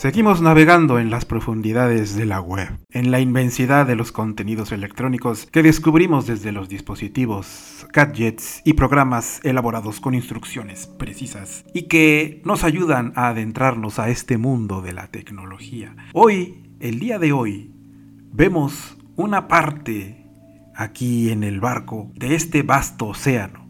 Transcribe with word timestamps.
Seguimos 0.00 0.40
navegando 0.40 0.98
en 0.98 1.10
las 1.10 1.26
profundidades 1.26 2.16
de 2.16 2.24
la 2.24 2.40
web, 2.40 2.70
en 2.88 3.10
la 3.10 3.20
inmensidad 3.20 3.86
de 3.86 3.96
los 3.96 4.12
contenidos 4.12 4.72
electrónicos 4.72 5.44
que 5.52 5.62
descubrimos 5.62 6.26
desde 6.26 6.52
los 6.52 6.70
dispositivos, 6.70 7.86
gadgets 7.92 8.62
y 8.64 8.72
programas 8.72 9.40
elaborados 9.44 10.00
con 10.00 10.14
instrucciones 10.14 10.86
precisas 10.86 11.66
y 11.74 11.82
que 11.82 12.40
nos 12.46 12.64
ayudan 12.64 13.12
a 13.14 13.28
adentrarnos 13.28 13.98
a 13.98 14.08
este 14.08 14.38
mundo 14.38 14.80
de 14.80 14.94
la 14.94 15.08
tecnología. 15.08 15.94
Hoy, 16.14 16.62
el 16.80 16.98
día 16.98 17.18
de 17.18 17.32
hoy, 17.32 17.70
vemos 18.32 18.96
una 19.16 19.48
parte 19.48 20.24
aquí 20.74 21.30
en 21.30 21.44
el 21.44 21.60
barco 21.60 22.10
de 22.14 22.36
este 22.36 22.62
vasto 22.62 23.08
océano. 23.08 23.68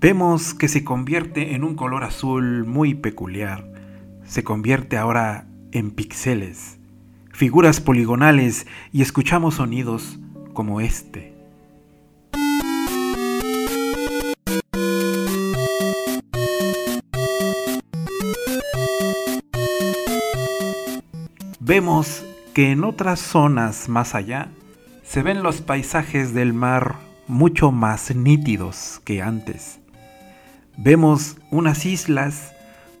Vemos 0.00 0.54
que 0.54 0.68
se 0.68 0.84
convierte 0.84 1.54
en 1.54 1.64
un 1.64 1.74
color 1.74 2.02
azul 2.02 2.64
muy 2.64 2.94
peculiar 2.94 3.77
se 4.28 4.44
convierte 4.44 4.96
ahora 4.96 5.46
en 5.72 5.90
píxeles, 5.90 6.78
figuras 7.32 7.80
poligonales 7.80 8.66
y 8.92 9.02
escuchamos 9.02 9.56
sonidos 9.56 10.18
como 10.52 10.80
este. 10.80 11.34
Vemos 21.60 22.24
que 22.54 22.72
en 22.72 22.84
otras 22.84 23.20
zonas 23.20 23.88
más 23.88 24.14
allá 24.14 24.48
se 25.04 25.22
ven 25.22 25.42
los 25.42 25.60
paisajes 25.60 26.32
del 26.32 26.52
mar 26.52 26.96
mucho 27.26 27.72
más 27.72 28.14
nítidos 28.14 29.00
que 29.04 29.22
antes. 29.22 29.78
Vemos 30.76 31.36
unas 31.50 31.84
islas 31.84 32.54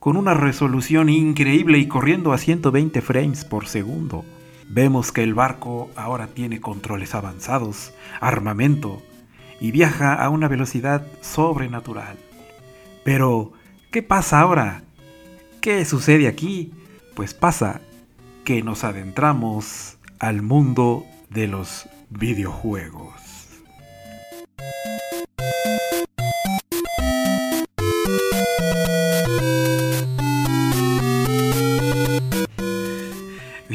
con 0.08 0.16
una 0.16 0.32
resolución 0.32 1.10
increíble 1.10 1.76
y 1.76 1.86
corriendo 1.86 2.32
a 2.32 2.38
120 2.38 3.02
frames 3.02 3.44
por 3.44 3.66
segundo. 3.66 4.24
Vemos 4.66 5.12
que 5.12 5.22
el 5.22 5.34
barco 5.34 5.90
ahora 5.96 6.28
tiene 6.28 6.62
controles 6.62 7.14
avanzados, 7.14 7.92
armamento 8.18 9.02
y 9.60 9.70
viaja 9.70 10.14
a 10.14 10.30
una 10.30 10.48
velocidad 10.48 11.06
sobrenatural. 11.20 12.16
Pero, 13.04 13.52
¿qué 13.90 14.02
pasa 14.02 14.40
ahora? 14.40 14.80
¿Qué 15.60 15.84
sucede 15.84 16.26
aquí? 16.26 16.72
Pues 17.14 17.34
pasa 17.34 17.82
que 18.44 18.62
nos 18.62 18.84
adentramos 18.84 19.98
al 20.20 20.40
mundo 20.40 21.04
de 21.28 21.48
los 21.48 21.86
videojuegos. 22.08 23.27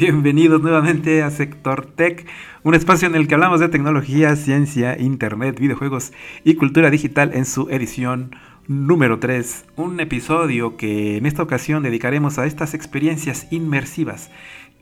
Bienvenidos 0.04 0.60
nuevamente 0.60 1.22
a 1.22 1.30
Sector 1.30 1.86
Tech, 1.86 2.26
un 2.62 2.74
espacio 2.74 3.08
en 3.08 3.14
el 3.14 3.26
que 3.26 3.36
hablamos 3.36 3.58
de 3.60 3.70
tecnología, 3.70 4.36
ciencia, 4.36 5.00
internet, 5.00 5.58
videojuegos 5.58 6.12
y 6.44 6.56
cultura 6.56 6.90
digital 6.90 7.30
en 7.32 7.46
su 7.46 7.70
edición 7.70 8.36
número 8.68 9.18
3. 9.18 9.64
Un 9.76 9.98
episodio 10.00 10.76
que 10.76 11.16
en 11.16 11.24
esta 11.24 11.42
ocasión 11.42 11.82
dedicaremos 11.82 12.38
a 12.38 12.44
estas 12.44 12.74
experiencias 12.74 13.46
inmersivas 13.50 14.30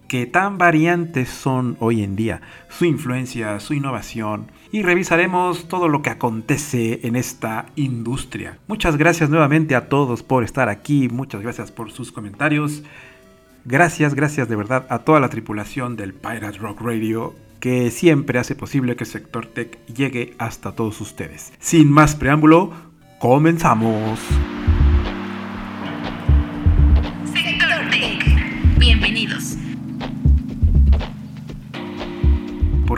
que 0.08 0.26
tan 0.26 0.58
variantes 0.58 1.28
son 1.28 1.76
hoy 1.78 2.02
en 2.02 2.16
día, 2.16 2.42
su 2.68 2.84
influencia, 2.84 3.60
su 3.60 3.74
innovación, 3.74 4.50
y 4.72 4.82
revisaremos 4.82 5.68
todo 5.68 5.86
lo 5.86 6.02
que 6.02 6.10
acontece 6.10 6.98
en 7.04 7.14
esta 7.14 7.66
industria. 7.76 8.58
Muchas 8.66 8.96
gracias 8.96 9.30
nuevamente 9.30 9.76
a 9.76 9.88
todos 9.88 10.24
por 10.24 10.42
estar 10.42 10.68
aquí, 10.68 11.08
muchas 11.08 11.42
gracias 11.42 11.70
por 11.70 11.92
sus 11.92 12.10
comentarios. 12.10 12.82
Gracias, 13.64 14.14
gracias 14.14 14.48
de 14.48 14.56
verdad 14.56 14.86
a 14.88 15.00
toda 15.00 15.20
la 15.20 15.28
tripulación 15.28 15.96
del 15.96 16.14
Pirate 16.14 16.58
Rock 16.58 16.80
Radio 16.80 17.34
que 17.60 17.92
siempre 17.92 18.40
hace 18.40 18.56
posible 18.56 18.96
que 18.96 19.04
Sector 19.04 19.46
Tech 19.46 19.78
llegue 19.86 20.34
hasta 20.38 20.72
todos 20.72 21.00
ustedes. 21.00 21.52
Sin 21.60 21.92
más 21.92 22.16
preámbulo, 22.16 22.72
comenzamos. 23.20 24.18
Sector 27.32 27.88
Tech. 27.90 28.78
Bienvenidos. 28.78 29.56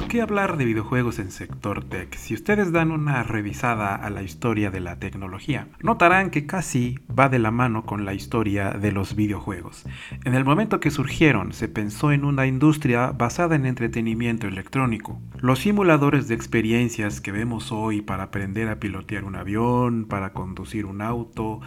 ¿Por 0.04 0.10
qué 0.10 0.20
hablar 0.20 0.59
de 0.59 0.66
videojuegos 0.66 1.19
en 1.19 1.31
sector 1.31 1.82
tech? 1.82 2.15
Si 2.15 2.34
ustedes 2.34 2.72
dan 2.72 2.91
una 2.91 3.22
revisada 3.22 3.94
a 3.94 4.10
la 4.10 4.22
historia 4.22 4.70
de 4.70 4.81
la 4.81 4.98
tecnología, 4.98 5.69
notarán 5.81 6.28
que 6.28 6.44
casi 6.44 6.98
va 7.09 7.31
de 7.31 7.38
la 7.38 7.50
mano 7.50 7.87
con 7.87 8.04
la 8.04 8.12
historia 8.12 8.72
de 8.72 8.92
los 8.92 9.16
videojuegos. 9.16 9.87
En 10.26 10.34
el 10.34 10.44
momento 10.44 10.78
que 10.78 10.91
surgieron, 10.91 11.54
se 11.54 11.69
pensó 11.69 12.12
en 12.12 12.26
una 12.26 12.47
industria 12.47 13.12
basada 13.12 13.56
en 13.56 13.65
entretenimiento 13.65 14.47
electrónico. 14.47 15.19
Los 15.41 15.60
simuladores 15.60 16.28
de 16.28 16.34
experiencias 16.34 17.22
que 17.22 17.32
vemos 17.32 17.72
hoy 17.72 18.03
para 18.03 18.25
aprender 18.25 18.69
a 18.69 18.78
pilotear 18.78 19.25
un 19.25 19.36
avión, 19.36 20.04
para 20.04 20.34
conducir 20.34 20.84
un 20.84 21.00
auto, 21.00 21.62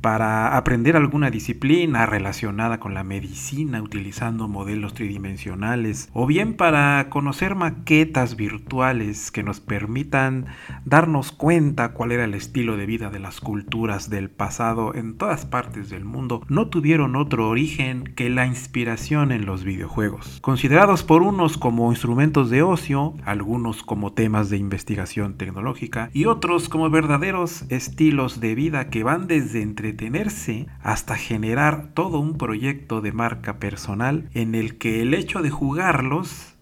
para 0.00 0.56
aprender 0.56 0.96
alguna 0.96 1.30
disciplina 1.30 2.06
relacionada 2.06 2.78
con 2.78 2.94
la 2.94 3.04
medicina 3.04 3.82
utilizando 3.82 4.48
modelos 4.48 4.94
tridimensionales 4.94 6.08
o 6.12 6.26
bien 6.26 6.54
para 6.54 7.08
conocer 7.08 7.54
maquetas 7.54 8.36
virtuales 8.36 9.30
que 9.30 9.42
nos 9.42 9.60
permitan 9.60 10.46
darnos 10.84 11.32
cuenta 11.32 11.92
cuál 11.92 12.12
era 12.12 12.24
el 12.24 12.34
estilo 12.34 12.76
de 12.76 12.86
vida 12.86 13.10
de 13.10 13.18
las 13.18 13.40
culturas 13.40 14.10
del 14.10 14.30
pasado 14.30 14.94
en 14.94 15.16
todas 15.16 15.46
partes 15.46 15.90
del 15.90 16.04
mundo, 16.04 16.42
no 16.48 16.68
tuvieron 16.68 17.16
otro 17.16 17.48
origen 17.48 18.04
que 18.14 18.30
la 18.30 18.46
inspiración 18.46 19.32
en 19.32 19.46
los 19.46 19.64
videojuegos. 19.64 20.38
Considerados 20.40 21.02
por 21.02 21.22
unos 21.22 21.58
como 21.58 21.90
instrumentos 21.90 22.50
de 22.50 22.62
ocio, 22.62 23.14
algunos 23.24 23.82
como 23.82 24.12
temas 24.12 24.50
de 24.50 24.56
investigación 24.56 25.34
tecnológica 25.34 26.10
y 26.12 26.26
otros 26.26 26.68
como 26.68 26.90
verdaderos 26.90 27.64
estilos 27.68 28.40
de 28.40 28.54
vida 28.54 28.88
que 28.88 29.02
van 29.02 29.26
desde 29.26 29.62
entretenerse 29.76 30.66
hasta 30.82 31.16
generar 31.16 31.88
todo 31.92 32.18
un 32.18 32.38
proyecto 32.38 33.02
de 33.02 33.12
marca 33.12 33.58
personal 33.58 34.30
en 34.32 34.54
el 34.54 34.78
que 34.78 35.02
el 35.02 35.12
hecho 35.12 35.42
de 35.42 35.50
jugarlos 35.50 36.56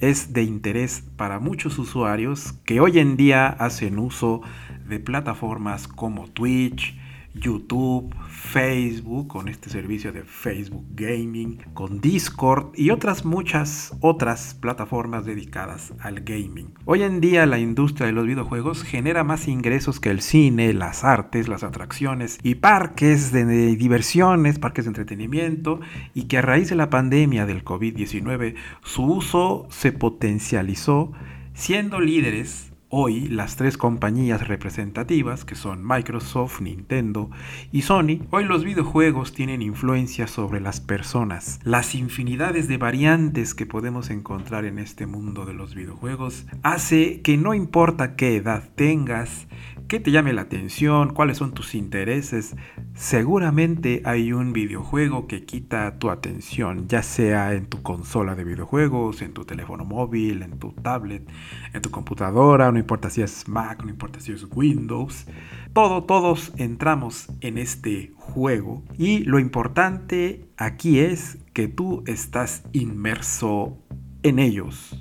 es 0.00 0.32
de 0.32 0.42
interés 0.42 1.04
para 1.16 1.38
muchos 1.38 1.78
usuarios 1.78 2.54
que 2.64 2.80
hoy 2.80 2.98
en 2.98 3.16
día 3.16 3.46
hacen 3.46 4.00
uso 4.00 4.40
de 4.88 4.98
plataformas 4.98 5.86
como 5.86 6.26
Twitch, 6.26 6.98
YouTube, 7.34 8.14
Facebook, 8.28 9.28
con 9.28 9.48
este 9.48 9.70
servicio 9.70 10.12
de 10.12 10.22
Facebook 10.22 10.84
Gaming, 10.94 11.58
con 11.74 12.00
Discord 12.00 12.72
y 12.74 12.90
otras 12.90 13.24
muchas 13.24 13.96
otras 14.00 14.54
plataformas 14.54 15.24
dedicadas 15.24 15.92
al 16.00 16.20
gaming. 16.20 16.74
Hoy 16.84 17.02
en 17.02 17.20
día 17.20 17.46
la 17.46 17.58
industria 17.58 18.06
de 18.06 18.12
los 18.12 18.26
videojuegos 18.26 18.82
genera 18.82 19.24
más 19.24 19.48
ingresos 19.48 20.00
que 20.00 20.10
el 20.10 20.20
cine, 20.20 20.72
las 20.72 21.04
artes, 21.04 21.48
las 21.48 21.62
atracciones 21.62 22.38
y 22.42 22.56
parques 22.56 23.32
de 23.32 23.44
diversiones, 23.76 24.58
parques 24.58 24.84
de 24.84 24.90
entretenimiento 24.90 25.80
y 26.14 26.24
que 26.24 26.38
a 26.38 26.42
raíz 26.42 26.70
de 26.70 26.76
la 26.76 26.90
pandemia 26.90 27.46
del 27.46 27.64
COVID-19 27.64 28.54
su 28.82 29.04
uso 29.04 29.66
se 29.70 29.92
potencializó 29.92 31.12
siendo 31.54 32.00
líderes 32.00 32.72
Hoy 32.90 33.28
las 33.28 33.56
tres 33.56 33.76
compañías 33.76 34.48
representativas, 34.48 35.44
que 35.44 35.54
son 35.54 35.86
Microsoft, 35.86 36.62
Nintendo 36.62 37.28
y 37.70 37.82
Sony, 37.82 38.22
hoy 38.30 38.44
los 38.44 38.64
videojuegos 38.64 39.34
tienen 39.34 39.60
influencia 39.60 40.26
sobre 40.26 40.62
las 40.62 40.80
personas. 40.80 41.60
Las 41.64 41.94
infinidades 41.94 42.66
de 42.66 42.78
variantes 42.78 43.54
que 43.54 43.66
podemos 43.66 44.08
encontrar 44.08 44.64
en 44.64 44.78
este 44.78 45.04
mundo 45.04 45.44
de 45.44 45.52
los 45.52 45.74
videojuegos 45.74 46.46
hace 46.62 47.20
que 47.20 47.36
no 47.36 47.52
importa 47.52 48.16
qué 48.16 48.36
edad 48.36 48.70
tengas, 48.74 49.48
qué 49.86 50.00
te 50.00 50.10
llame 50.10 50.32
la 50.32 50.42
atención, 50.42 51.12
cuáles 51.12 51.36
son 51.36 51.52
tus 51.52 51.74
intereses, 51.74 52.56
seguramente 52.94 54.00
hay 54.06 54.32
un 54.32 54.54
videojuego 54.54 55.26
que 55.26 55.44
quita 55.44 55.98
tu 55.98 56.10
atención, 56.10 56.88
ya 56.88 57.02
sea 57.02 57.54
en 57.54 57.66
tu 57.66 57.82
consola 57.82 58.34
de 58.34 58.44
videojuegos, 58.44 59.20
en 59.22 59.32
tu 59.32 59.44
teléfono 59.44 59.84
móvil, 59.84 60.42
en 60.42 60.58
tu 60.58 60.72
tablet, 60.72 61.26
en 61.72 61.82
tu 61.82 61.90
computadora, 61.90 62.70
no 62.78 62.82
importa 62.82 63.10
si 63.10 63.22
es 63.22 63.48
Mac, 63.48 63.82
no 63.82 63.90
importa 63.90 64.20
si 64.20 64.30
es 64.30 64.46
Windows. 64.54 65.26
Todo, 65.72 66.04
todos 66.04 66.52
entramos 66.58 67.26
en 67.40 67.58
este 67.58 68.12
juego 68.14 68.84
y 68.96 69.24
lo 69.24 69.40
importante 69.40 70.48
aquí 70.56 71.00
es 71.00 71.38
que 71.54 71.66
tú 71.66 72.04
estás 72.06 72.62
inmerso 72.72 73.76
en 74.22 74.38
ellos. 74.38 74.96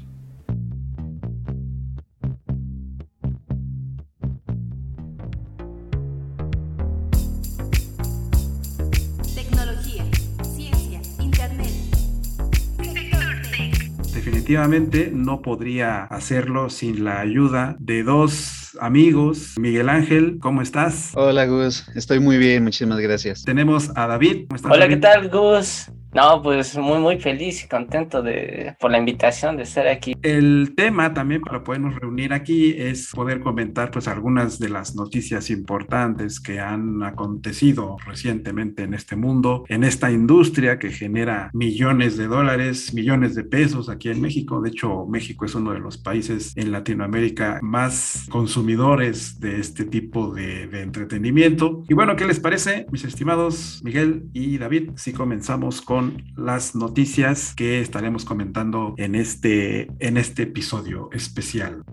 Definitivamente 14.47 15.11
no 15.13 15.41
podría 15.41 16.05
hacerlo 16.05 16.69
sin 16.69 17.03
la 17.03 17.19
ayuda 17.19 17.75
de 17.79 18.03
dos 18.03 18.77
amigos. 18.79 19.55
Miguel 19.59 19.89
Ángel, 19.89 20.37
¿cómo 20.39 20.61
estás? 20.61 21.11
Hola 21.15 21.45
Gus, 21.45 21.85
estoy 21.95 22.21
muy 22.21 22.37
bien, 22.37 22.63
muchísimas 22.63 22.99
gracias. 22.99 23.43
Tenemos 23.43 23.91
a 23.95 24.07
David. 24.07 24.45
Hola, 24.63 24.87
¿qué 24.87 24.95
tal 24.95 25.29
Gus? 25.29 25.91
No, 26.13 26.41
pues 26.41 26.77
muy, 26.77 26.99
muy 26.99 27.19
feliz 27.19 27.63
y 27.63 27.67
contento 27.67 28.21
de, 28.21 28.75
por 28.79 28.91
la 28.91 28.97
invitación 28.97 29.57
de 29.57 29.63
estar 29.63 29.87
aquí. 29.87 30.15
El 30.21 30.73
tema 30.75 31.13
también 31.13 31.41
para 31.41 31.63
podernos 31.63 31.95
reunir 31.95 32.33
aquí 32.33 32.73
es 32.77 33.11
poder 33.13 33.41
comentar 33.41 33.91
pues 33.91 34.07
algunas 34.07 34.57
de 34.57 34.69
las 34.69 34.95
noticias 34.95 35.49
importantes 35.49 36.39
que 36.39 36.59
han 36.59 37.03
acontecido 37.03 37.97
recientemente 38.05 38.83
en 38.83 38.93
este 38.93 39.15
mundo, 39.15 39.65
en 39.67 39.83
esta 39.83 40.11
industria 40.11 40.79
que 40.79 40.91
genera 40.91 41.49
millones 41.53 42.17
de 42.17 42.27
dólares, 42.27 42.93
millones 42.93 43.35
de 43.35 43.43
pesos 43.43 43.89
aquí 43.89 44.09
en 44.09 44.21
México. 44.21 44.61
De 44.61 44.69
hecho, 44.69 45.05
México 45.07 45.45
es 45.45 45.55
uno 45.55 45.73
de 45.73 45.79
los 45.79 45.97
países 45.97 46.55
en 46.55 46.71
Latinoamérica 46.71 47.59
más 47.61 48.25
consumidores 48.29 49.39
de 49.39 49.59
este 49.59 49.85
tipo 49.85 50.33
de, 50.33 50.67
de 50.67 50.81
entretenimiento. 50.81 51.83
Y 51.89 51.93
bueno, 51.93 52.15
¿qué 52.15 52.25
les 52.25 52.39
parece, 52.39 52.85
mis 52.91 53.03
estimados 53.03 53.81
Miguel 53.83 54.29
y 54.33 54.57
David? 54.57 54.91
Si 54.95 55.13
comenzamos 55.13 55.81
con 55.81 55.96
las 56.35 56.75
noticias 56.75 57.53
que 57.55 57.81
estaremos 57.81 58.25
comentando 58.25 58.93
en 58.97 59.15
este, 59.15 59.87
en 59.99 60.17
este 60.17 60.43
episodio 60.43 61.09
especial. 61.11 61.83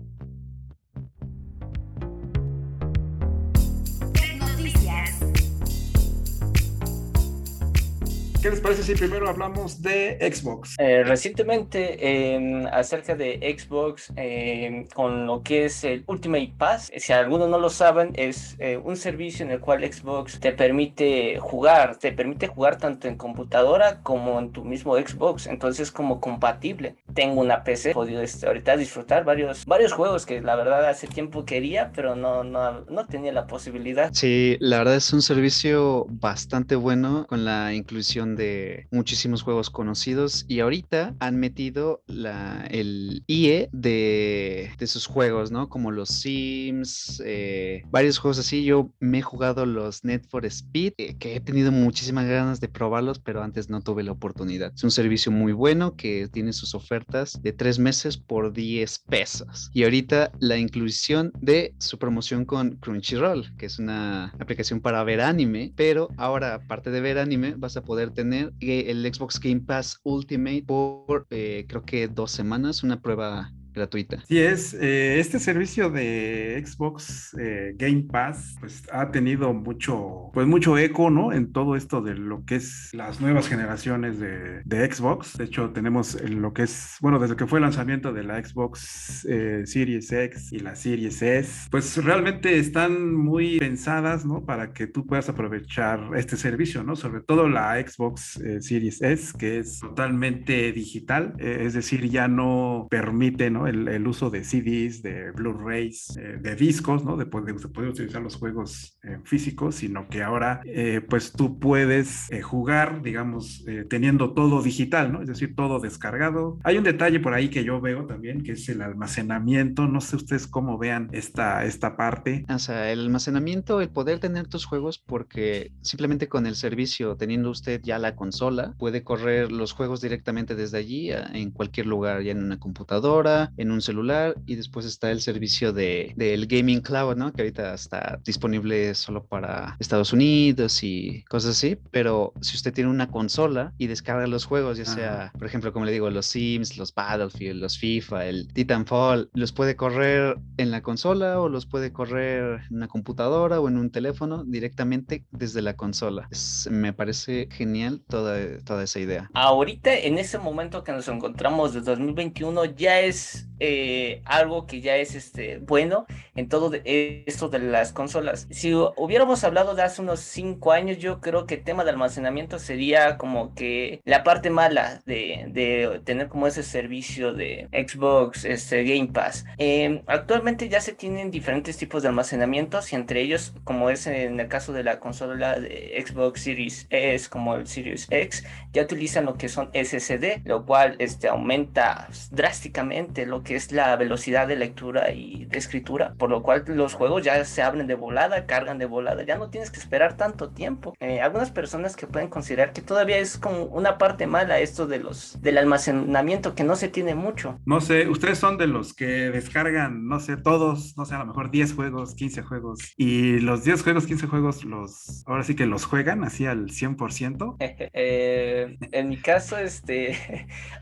¿Qué 8.45 8.51
les 8.51 8.61
parece 8.61 8.83
si 8.83 8.93
primero 8.93 9.27
hablamos 9.27 9.81
de 9.81 10.19
Xbox? 10.21 10.75
Eh, 10.77 11.03
recientemente, 11.03 11.97
eh, 11.99 12.63
acerca 12.71 13.15
de 13.15 13.39
Xbox, 13.57 14.13
eh, 14.17 14.87
con 14.93 15.25
lo 15.25 15.41
que 15.41 15.65
es 15.65 15.83
el 15.83 16.03
Ultimate 16.05 16.53
Pass, 16.55 16.91
si 16.95 17.11
algunos 17.11 17.49
no 17.49 17.57
lo 17.57 17.71
saben, 17.71 18.11
es 18.13 18.55
eh, 18.59 18.77
un 18.77 18.97
servicio 18.97 19.43
en 19.43 19.51
el 19.51 19.59
cual 19.59 19.83
Xbox 19.91 20.39
te 20.39 20.51
permite 20.51 21.39
jugar, 21.39 21.97
te 21.97 22.11
permite 22.11 22.45
jugar 22.45 22.77
tanto 22.77 23.07
en 23.07 23.15
computadora 23.15 24.03
como 24.03 24.37
en 24.37 24.51
tu 24.51 24.63
mismo 24.63 24.95
Xbox, 24.95 25.47
entonces 25.47 25.91
como 25.91 26.21
compatible. 26.21 26.97
Tengo 27.15 27.41
una 27.41 27.63
PC, 27.63 27.89
he 27.89 27.93
podido 27.95 28.21
este, 28.21 28.45
ahorita 28.45 28.77
disfrutar 28.77 29.25
varios, 29.25 29.65
varios 29.65 29.91
juegos 29.91 30.27
que 30.27 30.41
la 30.41 30.55
verdad 30.55 30.87
hace 30.87 31.07
tiempo 31.07 31.45
quería, 31.45 31.91
pero 31.95 32.15
no, 32.15 32.43
no, 32.43 32.81
no 32.81 33.07
tenía 33.07 33.33
la 33.33 33.47
posibilidad. 33.47 34.11
Sí, 34.13 34.55
la 34.59 34.77
verdad 34.77 34.97
es 34.97 35.11
un 35.13 35.23
servicio 35.23 36.05
bastante 36.09 36.75
bueno 36.75 37.25
con 37.27 37.43
la 37.43 37.73
inclusión 37.73 38.34
de 38.35 38.87
muchísimos 38.91 39.41
juegos 39.41 39.69
conocidos 39.69 40.45
y 40.47 40.59
ahorita 40.59 41.15
han 41.19 41.37
metido 41.37 42.03
la, 42.07 42.65
el 42.69 43.23
IE 43.27 43.69
de, 43.71 44.71
de 44.77 44.87
sus 44.87 45.05
juegos, 45.05 45.51
¿no? 45.51 45.69
Como 45.69 45.91
los 45.91 46.09
Sims, 46.09 47.21
eh, 47.25 47.83
varios 47.89 48.17
juegos 48.17 48.39
así. 48.39 48.63
Yo 48.63 48.91
me 48.99 49.19
he 49.19 49.21
jugado 49.21 49.65
los 49.65 50.03
Net 50.03 50.25
for 50.29 50.45
Speed, 50.45 50.93
eh, 50.97 51.15
que 51.17 51.35
he 51.35 51.39
tenido 51.39 51.71
muchísimas 51.71 52.25
ganas 52.25 52.59
de 52.59 52.67
probarlos, 52.67 53.19
pero 53.19 53.41
antes 53.43 53.69
no 53.69 53.81
tuve 53.81 54.03
la 54.03 54.11
oportunidad. 54.11 54.73
Es 54.73 54.83
un 54.83 54.91
servicio 54.91 55.31
muy 55.31 55.53
bueno 55.53 55.95
que 55.95 56.27
tiene 56.31 56.53
sus 56.53 56.75
ofertas 56.75 57.39
de 57.41 57.53
tres 57.53 57.79
meses 57.79 58.17
por 58.17 58.53
10 58.53 58.99
pesos. 59.09 59.69
Y 59.73 59.83
ahorita 59.83 60.31
la 60.39 60.57
inclusión 60.57 61.31
de 61.39 61.73
su 61.79 61.97
promoción 61.97 62.45
con 62.45 62.77
Crunchyroll, 62.77 63.55
que 63.57 63.65
es 63.67 63.79
una 63.79 64.33
aplicación 64.39 64.81
para 64.81 65.03
ver 65.03 65.21
anime, 65.21 65.73
pero 65.75 66.09
ahora 66.17 66.55
aparte 66.55 66.91
de 66.91 67.01
ver 67.01 67.17
anime 67.17 67.55
vas 67.57 67.77
a 67.77 67.83
poder 67.83 68.11
tener 68.11 68.24
tener 68.25 68.53
el 68.59 69.13
Xbox 69.13 69.39
Game 69.39 69.61
Pass 69.61 69.99
Ultimate 70.03 70.63
por 70.63 71.27
eh, 71.29 71.65
creo 71.67 71.83
que 71.83 72.07
dos 72.07 72.31
semanas, 72.31 72.83
una 72.83 73.01
prueba 73.01 73.51
gratuita. 73.75 74.23
Sí, 74.27 74.39
es 74.39 74.73
eh, 74.73 75.19
este 75.19 75.39
servicio 75.39 75.89
de 75.89 76.63
Xbox 76.65 77.35
eh, 77.39 77.73
Game 77.77 78.05
Pass, 78.11 78.55
pues 78.59 78.83
ha 78.91 79.11
tenido 79.11 79.53
mucho, 79.53 80.31
pues 80.33 80.47
mucho 80.47 80.77
eco, 80.77 81.09
¿no? 81.09 81.33
En 81.33 81.51
todo 81.51 81.75
esto 81.75 82.01
de 82.01 82.15
lo 82.15 82.45
que 82.45 82.55
es 82.55 82.89
las 82.93 83.21
nuevas 83.21 83.47
generaciones 83.47 84.19
de, 84.19 84.61
de 84.63 84.91
Xbox. 84.91 85.37
De 85.37 85.45
hecho, 85.45 85.71
tenemos 85.71 86.19
lo 86.21 86.53
que 86.53 86.63
es, 86.63 86.97
bueno, 87.01 87.19
desde 87.19 87.35
que 87.35 87.45
fue 87.45 87.59
el 87.59 87.63
lanzamiento 87.63 88.13
de 88.13 88.23
la 88.23 88.43
Xbox 88.43 89.25
eh, 89.29 89.63
Series 89.65 90.11
X 90.11 90.53
y 90.53 90.59
la 90.59 90.75
Series 90.75 91.21
S, 91.21 91.67
pues 91.69 92.03
realmente 92.03 92.57
están 92.57 93.13
muy 93.13 93.59
pensadas, 93.59 94.25
¿no? 94.25 94.45
Para 94.45 94.73
que 94.73 94.87
tú 94.87 95.05
puedas 95.05 95.29
aprovechar 95.29 96.11
este 96.15 96.37
servicio, 96.37 96.83
¿no? 96.83 96.95
Sobre 96.95 97.21
todo 97.21 97.49
la 97.49 97.75
Xbox 97.85 98.39
Series 98.61 99.01
S, 99.01 99.33
que 99.37 99.59
es 99.59 99.79
totalmente 99.79 100.71
digital, 100.71 101.33
es 101.39 101.73
decir, 101.73 102.09
ya 102.09 102.27
no 102.27 102.87
permite, 102.89 103.49
¿no? 103.49 103.64
El, 103.67 104.07
uso 104.07 104.29
de 104.29 104.43
CDs, 104.43 105.01
de 105.01 105.31
Blu-rays, 105.31 106.17
eh, 106.17 106.37
de 106.39 106.55
discos, 106.55 107.03
¿no? 107.03 107.17
De, 107.17 107.25
de, 107.25 107.59
se 107.59 107.67
puede 107.67 107.89
utilizar 107.89 108.21
los 108.21 108.35
juegos 108.35 108.97
eh, 109.03 109.19
físicos, 109.23 109.75
sino 109.75 110.07
que 110.07 110.23
ahora, 110.23 110.61
eh, 110.65 111.01
pues 111.07 111.31
tú 111.31 111.59
puedes 111.59 112.29
jugar, 112.43 113.01
digamos, 113.01 113.65
teniendo 113.89 114.33
todo 114.33 114.61
digital, 114.61 115.11
¿no? 115.11 115.21
Es 115.21 115.27
decir, 115.27 115.55
todo 115.55 115.79
descargado. 115.79 116.59
Hay 116.63 116.77
un 116.77 116.83
detalle 116.83 117.19
por 117.19 117.33
ahí 117.33 117.49
que 117.49 117.63
yo 117.63 117.81
veo 117.81 118.05
también, 118.05 118.43
que 118.43 118.53
es 118.53 118.69
el 118.69 118.81
almacenamiento. 118.81 119.87
No 119.87 120.01
sé 120.01 120.15
ustedes 120.15 120.47
cómo 120.47 120.77
vean 120.77 121.09
esta, 121.11 121.65
esta 121.65 121.97
parte. 121.97 122.45
O 122.49 122.59
sea, 122.59 122.91
el 122.91 122.99
almacenamiento, 123.01 123.81
el 123.81 123.89
poder 123.89 124.19
tener 124.19 124.47
tus 124.47 124.65
juegos, 124.65 124.99
porque 124.99 125.71
simplemente 125.81 126.27
con 126.27 126.45
el 126.45 126.55
servicio, 126.55 127.15
teniendo 127.15 127.49
usted 127.49 127.81
ya 127.83 127.99
la 127.99 128.15
consola, 128.15 128.73
puede 128.77 129.03
correr 129.03 129.51
los 129.51 129.71
juegos 129.73 130.01
directamente 130.01 130.55
desde 130.55 130.77
allí, 130.77 131.11
en 131.11 131.51
cualquier 131.51 131.87
lugar, 131.87 132.21
ya 132.21 132.31
en 132.31 132.43
una 132.43 132.59
computadora, 132.59 133.51
en 133.57 133.71
un 133.71 133.81
celular 133.81 134.35
y 134.45 134.55
después 134.55 134.85
está 134.85 135.11
el 135.11 135.21
servicio 135.21 135.73
de, 135.73 136.13
del 136.15 136.47
Gaming 136.47 136.81
Cloud, 136.81 137.15
¿no? 137.15 137.31
Que 137.33 137.43
ahorita 137.43 137.73
está 137.73 138.19
disponible 138.23 138.95
solo 138.95 139.25
para 139.25 139.75
Estados 139.79 140.13
Unidos 140.13 140.83
y 140.83 141.23
cosas 141.29 141.51
así, 141.51 141.77
pero 141.91 142.33
si 142.41 142.55
usted 142.55 142.73
tiene 142.73 142.89
una 142.89 143.09
consola 143.09 143.73
y 143.77 143.87
descarga 143.87 144.27
los 144.27 144.45
juegos, 144.45 144.77
ya 144.77 144.85
sea, 144.85 145.31
por 145.37 145.47
ejemplo, 145.47 145.73
como 145.73 145.85
le 145.85 145.91
digo, 145.91 146.09
los 146.09 146.25
Sims, 146.25 146.77
los 146.77 146.93
Battlefield, 146.93 147.61
los 147.61 147.77
FIFA, 147.77 148.25
el 148.25 148.47
Titanfall, 148.53 149.29
los 149.33 149.51
puede 149.51 149.75
correr 149.75 150.37
en 150.57 150.71
la 150.71 150.81
consola 150.81 151.39
o 151.39 151.49
los 151.49 151.65
puede 151.65 151.91
correr 151.91 152.61
en 152.69 152.77
una 152.77 152.87
computadora 152.87 153.59
o 153.59 153.67
en 153.67 153.77
un 153.77 153.89
teléfono 153.89 154.43
directamente 154.43 155.25
desde 155.31 155.61
la 155.61 155.75
consola. 155.75 156.27
me 156.69 156.93
parece 156.93 157.47
genial 157.51 158.01
toda, 158.07 158.59
toda 158.63 158.83
esa 158.83 158.99
idea. 158.99 159.29
Ahorita, 159.33 159.93
en 159.93 160.17
ese 160.17 160.37
momento 160.37 160.83
que 160.83 160.91
nos 160.91 161.07
encontramos 161.07 161.73
de 161.73 161.81
2021, 161.81 162.65
ya 162.65 162.99
es 162.99 163.44
eh, 163.59 164.21
algo 164.25 164.65
que 164.65 164.81
ya 164.81 164.97
es 164.97 165.15
este, 165.15 165.59
bueno 165.59 166.05
en 166.35 166.49
todo 166.49 166.71
esto 166.83 167.49
de 167.49 167.59
las 167.59 167.93
consolas. 167.93 168.47
Si 168.51 168.73
hubiéramos 168.73 169.43
hablado 169.43 169.75
de 169.75 169.83
hace 169.83 170.01
unos 170.01 170.19
5 170.19 170.71
años, 170.71 170.97
yo 170.97 171.21
creo 171.21 171.45
que 171.45 171.55
el 171.55 171.63
tema 171.63 171.83
de 171.83 171.91
almacenamiento 171.91 172.59
sería 172.59 173.17
como 173.17 173.53
que 173.55 174.01
la 174.03 174.23
parte 174.23 174.49
mala 174.49 175.01
de, 175.05 175.45
de 175.49 176.01
tener 176.03 176.27
como 176.27 176.47
ese 176.47 176.63
servicio 176.63 177.33
de 177.33 177.69
Xbox 177.71 178.45
este, 178.45 178.83
Game 178.83 179.07
Pass. 179.07 179.45
Em, 179.57 180.01
actualmente 180.07 180.69
ya 180.69 180.81
se 180.81 180.93
tienen 180.93 181.31
diferentes 181.31 181.77
tipos 181.77 182.03
de 182.03 182.09
almacenamientos 182.09 182.91
y 182.91 182.95
entre 182.95 183.21
ellos, 183.21 183.53
como 183.63 183.89
es 183.89 184.07
en 184.07 184.39
el 184.39 184.47
caso 184.47 184.73
de 184.73 184.83
la 184.83 184.99
consola 184.99 185.59
de 185.59 186.03
Xbox 186.05 186.41
Series 186.41 186.87
S 186.89 187.29
como 187.29 187.55
el 187.55 187.67
Series 187.67 188.07
X, 188.09 188.45
ya 188.73 188.83
utilizan 188.83 189.25
lo 189.25 189.35
que 189.35 189.49
son 189.49 189.69
SSD, 189.73 190.41
lo 190.45 190.65
cual 190.65 190.95
este, 190.99 191.27
aumenta 191.27 192.07
drásticamente 192.31 193.24
lo 193.25 193.43
que 193.43 193.55
es 193.55 193.71
la 193.71 193.95
velocidad 193.95 194.47
de 194.47 194.55
lectura 194.55 195.11
y 195.11 195.45
de 195.45 195.57
escritura, 195.57 196.13
por 196.17 196.29
lo 196.29 196.43
cual 196.43 196.63
los 196.67 196.93
juegos 196.93 197.23
ya 197.23 197.43
se 197.45 197.61
abren 197.61 197.87
de 197.87 197.95
volada, 197.95 198.45
cargan 198.45 198.77
de 198.77 198.85
volada, 198.85 199.23
ya 199.23 199.37
no 199.37 199.49
tienes 199.49 199.71
que 199.71 199.79
esperar 199.79 200.17
tanto 200.17 200.49
tiempo. 200.49 200.93
Eh, 200.99 201.21
algunas 201.21 201.51
personas 201.51 201.95
que 201.95 202.07
pueden 202.07 202.29
considerar 202.29 202.73
que 202.73 202.81
todavía 202.81 203.17
es 203.17 203.37
como 203.37 203.63
una 203.65 203.97
parte 203.97 204.27
mala 204.27 204.59
esto 204.59 204.87
de 204.87 204.99
los 204.99 205.41
del 205.41 205.57
almacenamiento 205.57 206.55
que 206.55 206.63
no 206.63 206.75
se 206.75 206.87
tiene 206.87 207.15
mucho. 207.15 207.59
No 207.65 207.81
sé, 207.81 208.07
ustedes 208.07 208.37
son 208.37 208.57
de 208.57 208.67
los 208.67 208.93
que 208.93 209.05
descargan, 209.05 210.07
no 210.07 210.19
sé, 210.19 210.37
todos, 210.37 210.97
no 210.97 211.05
sé, 211.05 211.15
a 211.15 211.19
lo 211.19 211.25
mejor 211.25 211.51
10 211.51 211.73
juegos, 211.73 212.15
15 212.15 212.41
juegos 212.43 212.93
y 212.97 213.39
los 213.39 213.63
10 213.63 213.83
juegos, 213.83 214.05
15 214.05 214.27
juegos 214.27 214.65
los 214.65 215.23
ahora 215.25 215.43
sí 215.43 215.55
que 215.55 215.65
los 215.65 215.85
juegan 215.85 216.23
así 216.23 216.45
al 216.45 216.67
100%. 216.67 217.57
eh, 217.59 218.77
en 218.91 219.09
mi 219.09 219.17
caso 219.17 219.57
este 219.57 220.17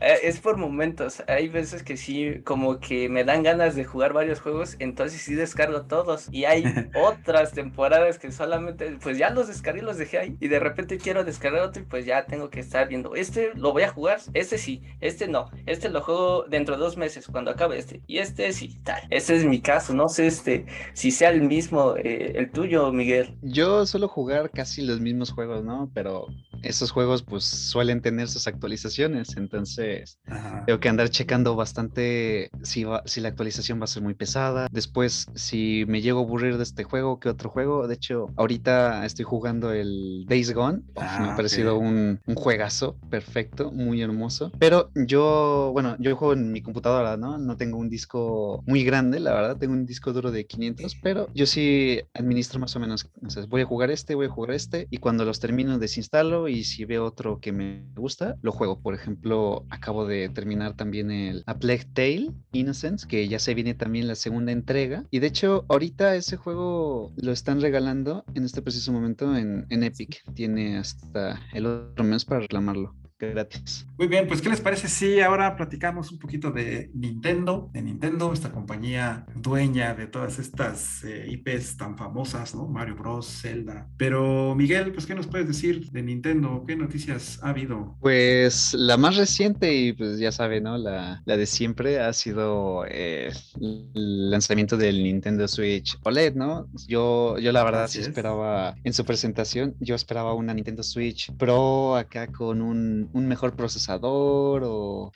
es 0.00 0.40
por 0.40 0.56
momentos, 0.56 1.22
hay 1.28 1.48
veces 1.48 1.82
que 1.82 1.96
sí 1.96 2.33
como 2.42 2.80
que 2.80 3.08
me 3.08 3.24
dan 3.24 3.42
ganas 3.42 3.74
de 3.74 3.84
jugar 3.84 4.12
varios 4.12 4.40
juegos, 4.40 4.76
entonces 4.78 5.20
sí 5.22 5.34
descargo 5.34 5.82
todos. 5.82 6.28
Y 6.30 6.44
hay 6.44 6.64
otras 6.94 7.52
temporadas 7.52 8.18
que 8.18 8.32
solamente, 8.32 8.96
pues 9.02 9.18
ya 9.18 9.30
los 9.30 9.48
descargué, 9.48 9.82
los 9.82 9.98
dejé 9.98 10.18
ahí. 10.18 10.36
Y 10.40 10.48
de 10.48 10.58
repente 10.58 10.98
quiero 10.98 11.24
descargar 11.24 11.62
otro 11.62 11.82
y 11.82 11.86
pues 11.86 12.06
ya 12.06 12.26
tengo 12.26 12.50
que 12.50 12.60
estar 12.60 12.88
viendo, 12.88 13.14
este 13.14 13.52
lo 13.54 13.72
voy 13.72 13.82
a 13.82 13.90
jugar, 13.90 14.20
este 14.32 14.58
sí, 14.58 14.82
este 15.00 15.28
no, 15.28 15.50
este 15.66 15.88
lo 15.88 16.02
juego 16.02 16.44
dentro 16.48 16.76
de 16.76 16.82
dos 16.82 16.96
meses 16.96 17.26
cuando 17.26 17.50
acabe 17.50 17.78
este. 17.78 18.02
Y 18.06 18.18
este 18.18 18.52
sí, 18.52 18.78
tal. 18.84 19.02
Ese 19.10 19.36
es 19.36 19.44
mi 19.44 19.60
caso, 19.60 19.94
no 19.94 20.08
sé 20.08 20.26
este, 20.26 20.66
si 20.92 21.10
sea 21.10 21.30
el 21.30 21.42
mismo, 21.42 21.94
eh, 21.96 22.32
el 22.36 22.50
tuyo, 22.50 22.92
Miguel. 22.92 23.36
Yo 23.42 23.86
suelo 23.86 24.08
jugar 24.08 24.50
casi 24.50 24.82
los 24.82 25.00
mismos 25.00 25.30
juegos, 25.30 25.64
¿no? 25.64 25.90
Pero 25.94 26.26
esos 26.62 26.90
juegos 26.90 27.22
pues 27.22 27.44
suelen 27.44 28.00
tener 28.00 28.28
sus 28.28 28.46
actualizaciones, 28.46 29.36
entonces 29.36 30.18
tengo 30.66 30.80
que 30.80 30.88
andar 30.88 31.10
checando 31.10 31.56
bastante 31.56 32.23
si, 32.62 32.84
va, 32.84 33.02
si 33.06 33.20
la 33.20 33.28
actualización 33.28 33.80
va 33.80 33.84
a 33.84 33.88
ser 33.88 34.02
muy 34.02 34.14
pesada. 34.14 34.68
Después, 34.70 35.26
si 35.34 35.84
me 35.86 36.00
llego 36.00 36.20
a 36.20 36.22
aburrir 36.22 36.56
de 36.56 36.62
este 36.62 36.84
juego, 36.84 37.20
¿qué 37.20 37.28
otro 37.28 37.50
juego? 37.50 37.86
De 37.86 37.94
hecho, 37.94 38.28
ahorita 38.36 39.04
estoy 39.04 39.24
jugando 39.24 39.72
el 39.72 40.24
Days 40.28 40.52
Gone. 40.52 40.78
me 40.96 41.02
ha 41.02 41.32
ah, 41.32 41.36
parecido 41.36 41.78
un, 41.78 42.20
un, 42.26 42.34
juegazo 42.34 42.96
perfecto, 43.10 43.70
muy 43.70 44.02
hermoso. 44.02 44.50
Pero 44.58 44.90
yo, 44.94 45.70
bueno, 45.72 45.96
yo 45.98 46.14
juego 46.16 46.34
en 46.34 46.52
mi 46.52 46.62
computadora, 46.62 47.16
¿no? 47.16 47.38
No 47.38 47.56
tengo 47.56 47.78
un 47.78 47.88
disco 47.88 48.62
muy 48.66 48.84
grande, 48.84 49.20
la 49.20 49.32
verdad. 49.32 49.56
Tengo 49.56 49.74
un 49.74 49.86
disco 49.86 50.12
duro 50.12 50.30
de 50.30 50.46
500, 50.46 50.96
pero 51.02 51.28
yo 51.34 51.46
sí 51.46 52.00
administro 52.14 52.60
más 52.60 52.74
o 52.76 52.80
menos. 52.80 53.08
Entonces, 53.16 53.48
voy 53.48 53.62
a 53.62 53.66
jugar 53.66 53.90
este, 53.90 54.14
voy 54.14 54.26
a 54.26 54.30
jugar 54.30 54.54
este. 54.54 54.86
Y 54.90 54.98
cuando 54.98 55.24
los 55.24 55.40
termino, 55.40 55.78
desinstalo. 55.78 56.48
Y 56.48 56.64
si 56.64 56.84
veo 56.84 57.04
otro 57.04 57.40
que 57.40 57.52
me 57.52 57.84
gusta, 57.94 58.36
lo 58.42 58.52
juego. 58.52 58.80
Por 58.80 58.94
ejemplo, 58.94 59.64
acabo 59.70 60.06
de 60.06 60.28
terminar 60.28 60.76
también 60.76 61.10
el 61.10 61.42
A 61.46 61.58
Plague 61.58 61.86
Tale 61.92 62.13
Innocence, 62.52 63.06
que 63.06 63.28
ya 63.28 63.38
se 63.38 63.54
viene 63.54 63.74
también 63.74 64.08
la 64.08 64.14
segunda 64.14 64.52
entrega. 64.52 65.04
Y 65.10 65.18
de 65.18 65.26
hecho, 65.26 65.64
ahorita 65.68 66.14
ese 66.16 66.36
juego 66.36 67.12
lo 67.16 67.32
están 67.32 67.60
regalando 67.60 68.24
en 68.34 68.44
este 68.44 68.62
preciso 68.62 68.92
momento 68.92 69.36
en, 69.36 69.66
en 69.70 69.82
Epic. 69.82 70.22
Tiene 70.34 70.78
hasta 70.78 71.40
el 71.52 71.66
otro 71.66 72.04
mes 72.04 72.24
para 72.24 72.40
reclamarlo 72.40 72.94
gratis. 73.18 73.86
Muy 73.96 74.08
bien, 74.08 74.26
pues 74.26 74.42
¿qué 74.42 74.48
les 74.48 74.60
parece 74.60 74.88
si 74.88 75.20
ahora 75.20 75.56
platicamos 75.56 76.10
un 76.10 76.18
poquito 76.18 76.50
de 76.50 76.90
Nintendo, 76.94 77.70
de 77.72 77.82
Nintendo, 77.82 78.32
esta 78.32 78.50
compañía 78.50 79.26
dueña 79.36 79.94
de 79.94 80.06
todas 80.06 80.38
estas 80.38 81.04
eh, 81.04 81.26
IPs 81.28 81.76
tan 81.76 81.96
famosas, 81.96 82.54
¿no? 82.54 82.66
Mario 82.66 82.96
Bros, 82.96 83.26
Zelda. 83.26 83.88
Pero 83.96 84.54
Miguel, 84.54 84.92
pues 84.92 85.06
¿qué 85.06 85.14
nos 85.14 85.26
puedes 85.26 85.46
decir 85.46 85.90
de 85.90 86.02
Nintendo? 86.02 86.64
¿Qué 86.66 86.76
noticias 86.76 87.38
ha 87.42 87.50
habido? 87.50 87.96
Pues 88.00 88.74
la 88.74 88.96
más 88.96 89.16
reciente 89.16 89.74
y 89.74 89.92
pues 89.92 90.18
ya 90.18 90.32
sabe, 90.32 90.60
¿no? 90.60 90.76
La, 90.76 91.22
la 91.24 91.36
de 91.36 91.46
siempre 91.46 92.00
ha 92.00 92.12
sido 92.12 92.84
eh, 92.88 93.32
el 93.60 94.30
lanzamiento 94.30 94.76
del 94.76 95.02
Nintendo 95.02 95.46
Switch 95.46 95.96
OLED, 96.02 96.34
¿no? 96.34 96.68
Yo, 96.88 97.38
yo 97.38 97.52
la 97.52 97.62
verdad 97.62 97.86
sí 97.88 98.00
esperaba 98.00 98.74
en 98.82 98.92
su 98.92 99.04
presentación, 99.04 99.76
yo 99.78 99.94
esperaba 99.94 100.34
una 100.34 100.52
Nintendo 100.52 100.82
Switch 100.82 101.32
Pro 101.36 101.96
acá 101.96 102.26
con 102.26 102.60
un 102.60 103.03
un 103.12 103.26
mejor 103.26 103.54
procesador 103.54 104.62
o 104.64 105.12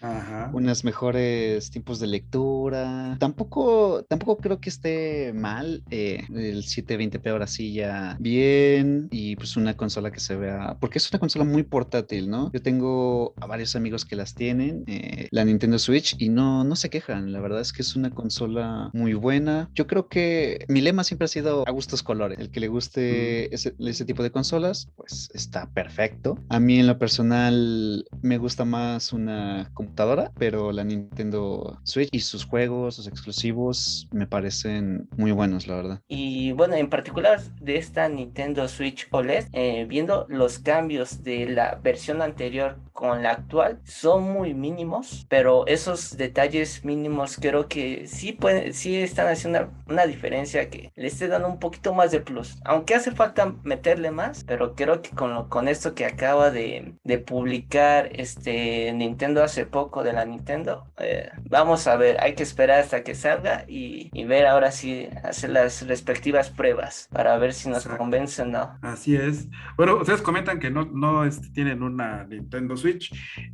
unos 0.52 0.84
mejores 0.84 1.70
tiempos 1.70 2.00
de 2.00 2.06
lectura. 2.06 3.16
Tampoco, 3.18 4.04
tampoco 4.08 4.38
creo 4.38 4.60
que 4.60 4.68
esté 4.68 5.32
mal. 5.34 5.82
Eh, 5.90 6.24
el 6.34 6.62
720p 6.62 7.30
ahora 7.30 7.46
sí 7.46 7.72
ya 7.72 8.16
bien 8.20 9.08
y 9.10 9.36
pues 9.36 9.56
una 9.56 9.76
consola 9.76 10.10
que 10.10 10.20
se 10.20 10.36
vea, 10.36 10.76
porque 10.80 10.98
es 10.98 11.10
una 11.10 11.18
consola 11.18 11.44
muy 11.44 11.62
portátil, 11.62 12.30
¿no? 12.30 12.50
Yo 12.52 12.62
tengo 12.62 13.34
a 13.40 13.46
varios 13.46 13.76
amigos 13.76 14.04
que 14.04 14.16
las 14.16 14.34
tienen, 14.34 14.84
eh, 14.86 15.28
la 15.30 15.44
Nintendo 15.44 15.78
Switch, 15.78 16.16
y 16.18 16.28
no, 16.28 16.64
no 16.64 16.76
se 16.76 16.90
quejan. 16.90 17.32
La 17.32 17.40
verdad 17.40 17.60
es 17.60 17.72
que 17.72 17.82
es 17.82 17.96
una 17.96 18.10
consola 18.10 18.90
muy 18.92 19.14
buena. 19.14 19.70
Yo 19.74 19.86
creo 19.86 20.08
que 20.08 20.64
mi 20.68 20.80
lema 20.80 21.04
siempre 21.04 21.26
ha 21.26 21.28
sido 21.28 21.66
a 21.66 21.70
gustos 21.70 22.02
colores. 22.02 22.38
El 22.38 22.50
que 22.50 22.60
le 22.60 22.68
guste 22.68 23.54
ese, 23.54 23.74
ese 23.78 24.04
tipo 24.04 24.22
de 24.22 24.30
consolas, 24.30 24.88
pues 24.96 25.30
está 25.34 25.70
perfecto. 25.70 26.38
A 26.48 26.60
mí 26.60 26.78
en 26.78 26.86
lo 26.86 26.98
personal 26.98 27.77
me 28.22 28.38
gusta 28.38 28.64
más 28.64 29.12
una 29.12 29.70
computadora, 29.74 30.32
pero 30.38 30.72
la 30.72 30.84
Nintendo 30.84 31.78
Switch 31.84 32.08
y 32.12 32.20
sus 32.20 32.44
juegos, 32.44 32.96
sus 32.96 33.06
exclusivos, 33.06 34.08
me 34.12 34.26
parecen 34.26 35.08
muy 35.16 35.32
buenos, 35.32 35.66
la 35.66 35.76
verdad. 35.76 36.02
Y 36.08 36.52
bueno, 36.52 36.74
en 36.74 36.88
particular 36.88 37.40
de 37.60 37.76
esta 37.76 38.08
Nintendo 38.08 38.68
Switch 38.68 39.08
OLED, 39.10 39.46
eh, 39.52 39.86
viendo 39.88 40.26
los 40.28 40.58
cambios 40.58 41.22
de 41.22 41.48
la 41.48 41.76
versión 41.82 42.22
anterior 42.22 42.78
con 42.98 43.22
la 43.22 43.30
actual, 43.30 43.78
son 43.84 44.24
muy 44.24 44.54
mínimos, 44.54 45.24
pero 45.28 45.64
esos 45.68 46.16
detalles 46.16 46.84
mínimos 46.84 47.38
creo 47.40 47.68
que 47.68 48.08
sí, 48.08 48.32
pueden, 48.32 48.74
sí 48.74 48.96
están 48.96 49.28
haciendo 49.28 49.70
una, 49.86 50.04
diferencia 50.04 50.68
que 50.68 50.90
le 50.96 51.06
esté 51.06 51.28
dando 51.28 51.46
un 51.46 51.60
poquito 51.60 51.94
más 51.94 52.10
de 52.10 52.18
plus. 52.20 52.58
Aunque 52.64 52.96
hace 52.96 53.12
falta 53.12 53.54
meterle 53.62 54.10
más, 54.10 54.42
pero 54.42 54.74
creo 54.74 55.00
que 55.00 55.10
con, 55.10 55.48
con 55.48 55.68
esto 55.68 55.94
que 55.94 56.06
acaba 56.06 56.50
de, 56.50 56.94
de 57.04 57.18
publicar, 57.18 58.10
este 58.14 58.92
Nintendo 58.92 59.44
hace 59.44 59.64
poco 59.64 60.02
de 60.02 60.12
la 60.12 60.24
Nintendo. 60.24 60.90
Eh, 60.98 61.30
vamos 61.48 61.86
a 61.86 61.94
ver, 61.94 62.16
hay 62.20 62.34
que 62.34 62.42
esperar 62.42 62.80
hasta 62.80 63.04
que 63.04 63.14
salga 63.14 63.64
y, 63.68 64.10
ver 64.24 64.46
ahora 64.46 64.72
sí, 64.72 65.08
hacer 65.22 65.50
las 65.50 65.86
respectivas 65.86 66.50
pruebas 66.50 67.08
para 67.12 67.38
ver 67.38 67.54
si 67.54 67.68
nos 67.68 67.86
convence 67.86 68.42
o 68.42 68.44
no. 68.44 68.76
Así 68.82 69.14
es. 69.14 69.46
Bueno, 69.76 69.98
ustedes 69.98 70.20
comentan 70.20 70.58
que 70.58 70.70
no, 70.70 70.84
no 70.86 71.24
este, 71.24 71.48
tienen 71.50 71.84
una 71.84 72.24
Nintendo 72.24 72.76
Switch. 72.76 72.87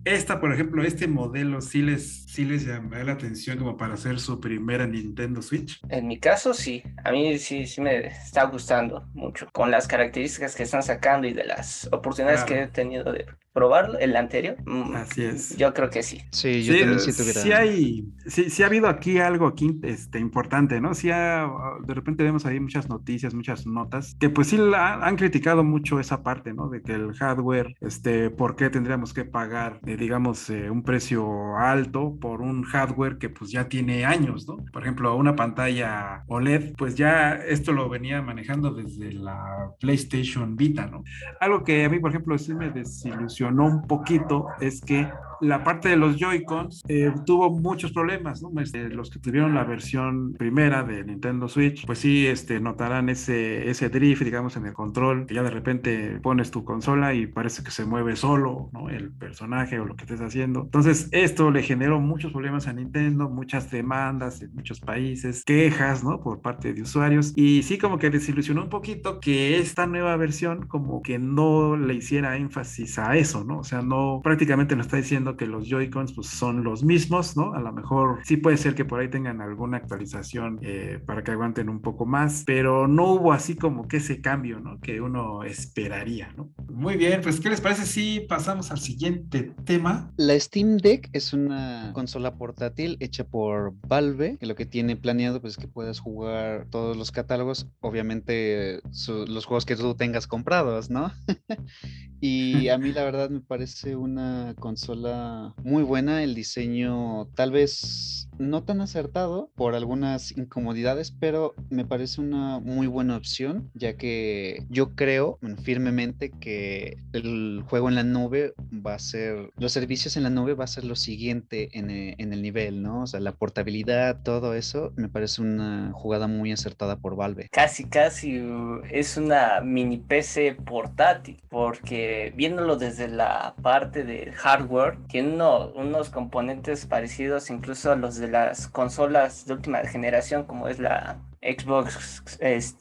Esta, 0.04 0.40
por 0.40 0.52
ejemplo, 0.52 0.82
este 0.82 1.06
modelo 1.06 1.60
sí 1.60 1.82
les, 1.82 2.24
sí 2.24 2.44
les 2.44 2.66
llama 2.66 3.02
la 3.02 3.12
atención 3.12 3.58
como 3.58 3.76
para 3.76 3.94
hacer 3.94 4.20
su 4.20 4.40
primera 4.40 4.86
Nintendo 4.86 5.42
Switch. 5.42 5.80
En 5.88 6.06
mi 6.06 6.18
caso, 6.18 6.54
sí. 6.54 6.82
A 7.04 7.12
mí 7.12 7.38
sí, 7.38 7.66
sí 7.66 7.80
me 7.80 8.06
está 8.06 8.44
gustando 8.44 9.06
mucho 9.14 9.48
con 9.52 9.70
las 9.70 9.86
características 9.86 10.54
que 10.54 10.64
están 10.64 10.82
sacando 10.82 11.26
y 11.26 11.32
de 11.32 11.44
las 11.44 11.88
oportunidades 11.92 12.44
que 12.44 12.62
he 12.62 12.66
tenido 12.68 13.12
de 13.12 13.26
probarlo, 13.54 13.98
el 14.00 14.16
anterior. 14.16 14.56
Mm, 14.66 14.96
Así 14.96 15.24
es. 15.24 15.56
Yo 15.56 15.72
creo 15.72 15.88
que 15.88 16.02
sí. 16.02 16.20
Sí, 16.32 16.64
yo 16.64 16.76
también 16.76 16.98
sí 16.98 17.16
tuviera. 17.16 17.40
Sí, 17.40 17.52
hay, 17.52 18.12
sí, 18.26 18.50
sí 18.50 18.62
ha 18.64 18.66
habido 18.66 18.88
aquí 18.88 19.18
algo 19.18 19.46
aquí 19.46 19.78
este, 19.84 20.18
importante, 20.18 20.80
¿no? 20.80 20.92
Sí 20.94 21.10
ha, 21.10 21.48
de 21.86 21.94
repente 21.94 22.24
vemos 22.24 22.44
ahí 22.46 22.58
muchas 22.58 22.88
noticias, 22.88 23.32
muchas 23.32 23.64
notas, 23.64 24.16
que 24.18 24.28
pues 24.28 24.48
sí 24.48 24.58
han 24.76 25.16
criticado 25.16 25.62
mucho 25.62 26.00
esa 26.00 26.24
parte, 26.24 26.52
¿no? 26.52 26.68
De 26.68 26.82
que 26.82 26.94
el 26.94 27.14
hardware, 27.14 27.76
este, 27.80 28.28
¿por 28.28 28.56
qué 28.56 28.70
tendríamos 28.70 29.14
que 29.14 29.24
pagar, 29.24 29.78
eh, 29.86 29.96
digamos, 29.96 30.50
eh, 30.50 30.68
un 30.68 30.82
precio 30.82 31.56
alto 31.56 32.18
por 32.20 32.40
un 32.40 32.64
hardware 32.64 33.18
que 33.18 33.28
pues 33.28 33.52
ya 33.52 33.68
tiene 33.68 34.04
años, 34.04 34.48
¿no? 34.48 34.56
Por 34.72 34.82
ejemplo, 34.82 35.14
una 35.14 35.36
pantalla 35.36 36.24
OLED, 36.26 36.74
pues 36.76 36.96
ya 36.96 37.34
esto 37.34 37.72
lo 37.72 37.88
venía 37.88 38.20
manejando 38.20 38.74
desde 38.74 39.12
la 39.12 39.70
PlayStation 39.78 40.56
Vita, 40.56 40.88
¿no? 40.88 41.04
Algo 41.38 41.62
que 41.62 41.84
a 41.84 41.88
mí, 41.88 42.00
por 42.00 42.10
ejemplo, 42.10 42.36
sí 42.36 42.52
me 42.52 42.70
desilusionó 42.70 43.43
un 43.48 43.86
poquito 43.86 44.48
es 44.60 44.80
que 44.80 45.08
la 45.40 45.62
parte 45.62 45.90
de 45.90 45.96
los 45.96 46.16
Joy-Cons 46.16 46.82
eh, 46.88 47.12
tuvo 47.26 47.50
muchos 47.50 47.92
problemas, 47.92 48.42
¿no? 48.42 48.60
Este, 48.60 48.88
los 48.88 49.10
que 49.10 49.18
tuvieron 49.18 49.54
la 49.54 49.64
versión 49.64 50.34
primera 50.34 50.82
de 50.82 51.04
Nintendo 51.04 51.48
Switch, 51.48 51.84
pues 51.86 51.98
sí, 51.98 52.26
este, 52.26 52.60
notarán 52.60 53.08
ese, 53.08 53.68
ese 53.68 53.88
drift, 53.88 54.22
digamos, 54.22 54.56
en 54.56 54.66
el 54.66 54.72
control, 54.72 55.26
que 55.26 55.34
ya 55.34 55.42
de 55.42 55.50
repente 55.50 56.20
pones 56.22 56.50
tu 56.50 56.64
consola 56.64 57.14
y 57.14 57.26
parece 57.26 57.62
que 57.62 57.70
se 57.70 57.84
mueve 57.84 58.16
solo, 58.16 58.70
¿no? 58.72 58.88
El 58.88 59.10
personaje 59.12 59.78
o 59.78 59.84
lo 59.84 59.96
que 59.96 60.04
estés 60.04 60.20
haciendo. 60.20 60.62
Entonces, 60.62 61.08
esto 61.12 61.50
le 61.50 61.62
generó 61.62 62.00
muchos 62.00 62.32
problemas 62.32 62.66
a 62.66 62.72
Nintendo, 62.72 63.28
muchas 63.28 63.70
demandas 63.70 64.40
en 64.42 64.54
muchos 64.54 64.80
países, 64.80 65.44
quejas, 65.44 66.04
¿no? 66.04 66.20
Por 66.20 66.40
parte 66.40 66.72
de 66.72 66.82
usuarios. 66.82 67.32
Y 67.36 67.62
sí, 67.62 67.78
como 67.78 67.98
que 67.98 68.10
desilusionó 68.10 68.62
un 68.62 68.70
poquito 68.70 69.20
que 69.20 69.58
esta 69.58 69.86
nueva 69.86 70.16
versión 70.16 70.66
como 70.66 71.02
que 71.02 71.18
no 71.18 71.76
le 71.76 71.94
hiciera 71.94 72.36
énfasis 72.36 72.98
a 72.98 73.16
eso, 73.16 73.33
¿no? 73.42 73.58
O 73.58 73.64
sea, 73.64 73.82
no, 73.82 74.20
prácticamente 74.22 74.76
lo 74.76 74.82
está 74.82 74.98
diciendo 74.98 75.36
que 75.36 75.46
los 75.46 75.68
Joy-Cons 75.68 76.12
pues, 76.12 76.28
son 76.28 76.62
los 76.62 76.84
mismos, 76.84 77.36
¿no? 77.36 77.54
A 77.54 77.60
lo 77.60 77.72
mejor 77.72 78.20
sí 78.24 78.36
puede 78.36 78.56
ser 78.58 78.74
que 78.74 78.84
por 78.84 79.00
ahí 79.00 79.08
tengan 79.08 79.40
alguna 79.40 79.78
actualización 79.78 80.60
eh, 80.62 81.00
para 81.04 81.24
que 81.24 81.32
aguanten 81.32 81.68
un 81.68 81.80
poco 81.80 82.06
más, 82.06 82.44
pero 82.46 82.86
no 82.86 83.14
hubo 83.14 83.32
así 83.32 83.56
como 83.56 83.88
que 83.88 83.96
ese 83.96 84.20
cambio, 84.20 84.60
¿no? 84.60 84.78
Que 84.80 85.00
uno 85.00 85.42
esperaría, 85.42 86.32
¿no? 86.36 86.50
Muy 86.70 86.96
bien, 86.96 87.20
pues 87.22 87.40
¿qué 87.40 87.50
les 87.50 87.60
parece 87.60 87.86
si 87.86 88.20
pasamos 88.20 88.70
al 88.70 88.78
siguiente 88.78 89.54
tema? 89.64 90.12
La 90.16 90.38
Steam 90.38 90.76
Deck 90.76 91.08
es 91.12 91.32
una 91.32 91.90
consola 91.94 92.36
portátil 92.36 92.96
hecha 93.00 93.24
por 93.24 93.72
Valve, 93.86 94.36
que 94.38 94.46
lo 94.46 94.54
que 94.54 94.66
tiene 94.66 94.96
planeado 94.96 95.40
pues 95.40 95.54
es 95.54 95.56
que 95.58 95.68
puedas 95.68 96.00
jugar 96.00 96.66
todos 96.70 96.96
los 96.96 97.10
catálogos, 97.10 97.68
obviamente 97.80 98.80
los 99.26 99.44
juegos 99.44 99.64
que 99.64 99.76
tú 99.76 99.94
tengas 99.94 100.26
comprados, 100.26 100.90
¿no? 100.90 101.12
y 102.20 102.68
a 102.68 102.78
mí 102.78 102.92
la 102.92 103.04
verdad 103.04 103.23
me 103.30 103.40
parece 103.40 103.96
una 103.96 104.54
consola 104.58 105.54
muy 105.62 105.82
buena, 105.82 106.22
el 106.22 106.34
diseño 106.34 107.26
tal 107.34 107.50
vez 107.50 108.28
no 108.38 108.64
tan 108.64 108.80
acertado 108.80 109.50
por 109.54 109.74
algunas 109.74 110.36
incomodidades, 110.36 111.10
pero 111.12 111.54
me 111.70 111.84
parece 111.84 112.20
una 112.20 112.58
muy 112.60 112.86
buena 112.86 113.16
opción, 113.16 113.70
ya 113.74 113.96
que 113.96 114.64
yo 114.68 114.94
creo 114.94 115.38
firmemente 115.62 116.30
que 116.30 116.96
el 117.12 117.62
juego 117.68 117.88
en 117.88 117.94
la 117.94 118.02
nube 118.02 118.54
va 118.72 118.94
a 118.94 118.98
ser, 118.98 119.50
los 119.56 119.72
servicios 119.72 120.16
en 120.16 120.24
la 120.24 120.30
nube 120.30 120.54
va 120.54 120.64
a 120.64 120.68
ser 120.68 120.84
lo 120.84 120.96
siguiente 120.96 121.68
en, 121.72 121.90
e, 121.90 122.14
en 122.18 122.32
el 122.32 122.42
nivel, 122.42 122.82
¿no? 122.82 123.02
O 123.02 123.06
sea, 123.06 123.20
la 123.20 123.32
portabilidad, 123.32 124.22
todo 124.22 124.54
eso, 124.54 124.92
me 124.96 125.08
parece 125.08 125.42
una 125.42 125.92
jugada 125.92 126.26
muy 126.26 126.52
acertada 126.52 126.96
por 126.96 127.16
Valve. 127.16 127.48
Casi, 127.50 127.84
casi 127.84 128.42
es 128.90 129.16
una 129.16 129.60
mini 129.60 129.98
PC 129.98 130.56
portátil, 130.64 131.42
porque 131.48 132.32
viéndolo 132.36 132.76
desde 132.76 133.08
la 133.16 133.54
parte 133.62 134.04
de 134.04 134.32
hardware, 134.32 134.98
tiene 135.08 135.42
unos 135.74 136.10
componentes 136.10 136.86
parecidos 136.86 137.50
incluso 137.50 137.92
a 137.92 137.96
los 137.96 138.16
de 138.16 138.28
las 138.28 138.68
consolas 138.68 139.46
de 139.46 139.54
última 139.54 139.78
generación, 139.84 140.44
como 140.44 140.68
es 140.68 140.78
la 140.78 141.18
Xbox 141.42 142.22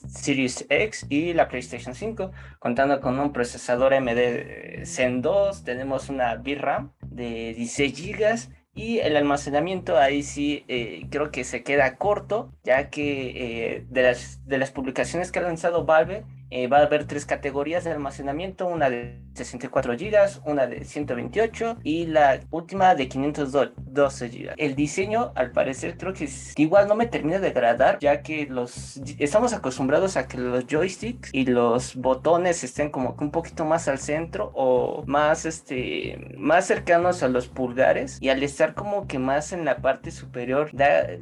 Series 0.08 0.66
X 0.70 1.06
y 1.10 1.34
la 1.34 1.48
PlayStation 1.48 1.94
5, 1.94 2.32
contando 2.60 3.00
con 3.02 3.20
un 3.20 3.34
procesador 3.34 3.94
AMD 3.94 4.86
Zen 4.86 5.22
2, 5.22 5.64
tenemos 5.64 6.10
una 6.10 6.36
VRAM 6.36 6.92
de 7.02 7.54
16 7.56 7.94
GB 7.94 8.64
y 8.76 9.00
el 9.00 9.16
almacenamiento 9.18 9.98
ahí 9.98 10.24
sí 10.24 10.66
eh, 10.68 11.06
creo 11.12 11.30
que 11.30 11.44
se 11.44 11.62
queda 11.64 11.98
corto, 11.98 12.52
ya 12.64 12.90
que 12.90 13.76
eh, 13.76 13.86
de, 13.90 14.02
las, 14.02 14.46
de 14.48 14.58
las 14.58 14.72
publicaciones 14.72 15.32
que 15.32 15.40
ha 15.40 15.44
lanzado 15.44 15.86
Valve 15.86 16.26
eh, 16.54 16.68
va 16.68 16.78
a 16.78 16.82
haber 16.84 17.06
tres 17.06 17.26
categorías 17.26 17.84
de 17.84 17.92
almacenamiento, 17.92 18.68
una 18.68 18.88
de 18.88 19.20
64 19.34 19.94
GB, 19.94 20.42
una 20.46 20.68
de 20.68 20.86
128 20.86 21.78
y 21.84 22.06
la 22.06 22.42
última 22.52 22.94
de 22.94 23.08
512 23.08 24.30
GB. 24.30 24.54
El 24.58 24.76
diseño, 24.76 25.32
al 25.34 25.52
parecer, 25.52 25.98
creo 25.98 26.14
que 26.14 26.30
igual 26.58 26.88
no 26.88 26.94
me 26.94 27.08
termina 27.08 27.40
de 27.40 27.48
agradar, 27.48 27.98
ya 28.00 28.22
que 28.22 28.46
los 28.46 28.98
estamos 29.18 29.54
acostumbrados 29.54 30.16
a 30.16 30.28
que 30.28 30.38
los 30.38 30.68
joysticks 30.68 31.34
y 31.34 31.46
los 31.46 31.96
botones 31.96 32.64
estén 32.64 32.92
como 32.92 33.18
que 33.18 33.24
un 33.24 33.32
poquito 33.32 33.66
más 33.66 33.88
al 33.88 33.98
centro 33.98 34.52
o 34.54 35.04
más 35.08 35.46
este 35.46 36.36
más 36.38 36.68
cercanos 36.68 37.24
a 37.24 37.30
los 37.30 37.48
pulgares 37.48 38.20
y 38.22 38.30
al 38.30 38.44
estar 38.44 38.76
como 38.76 39.08
que 39.08 39.18
más 39.18 39.54
en 39.54 39.66
la 39.66 39.78
parte 39.78 40.12
superior, 40.12 40.70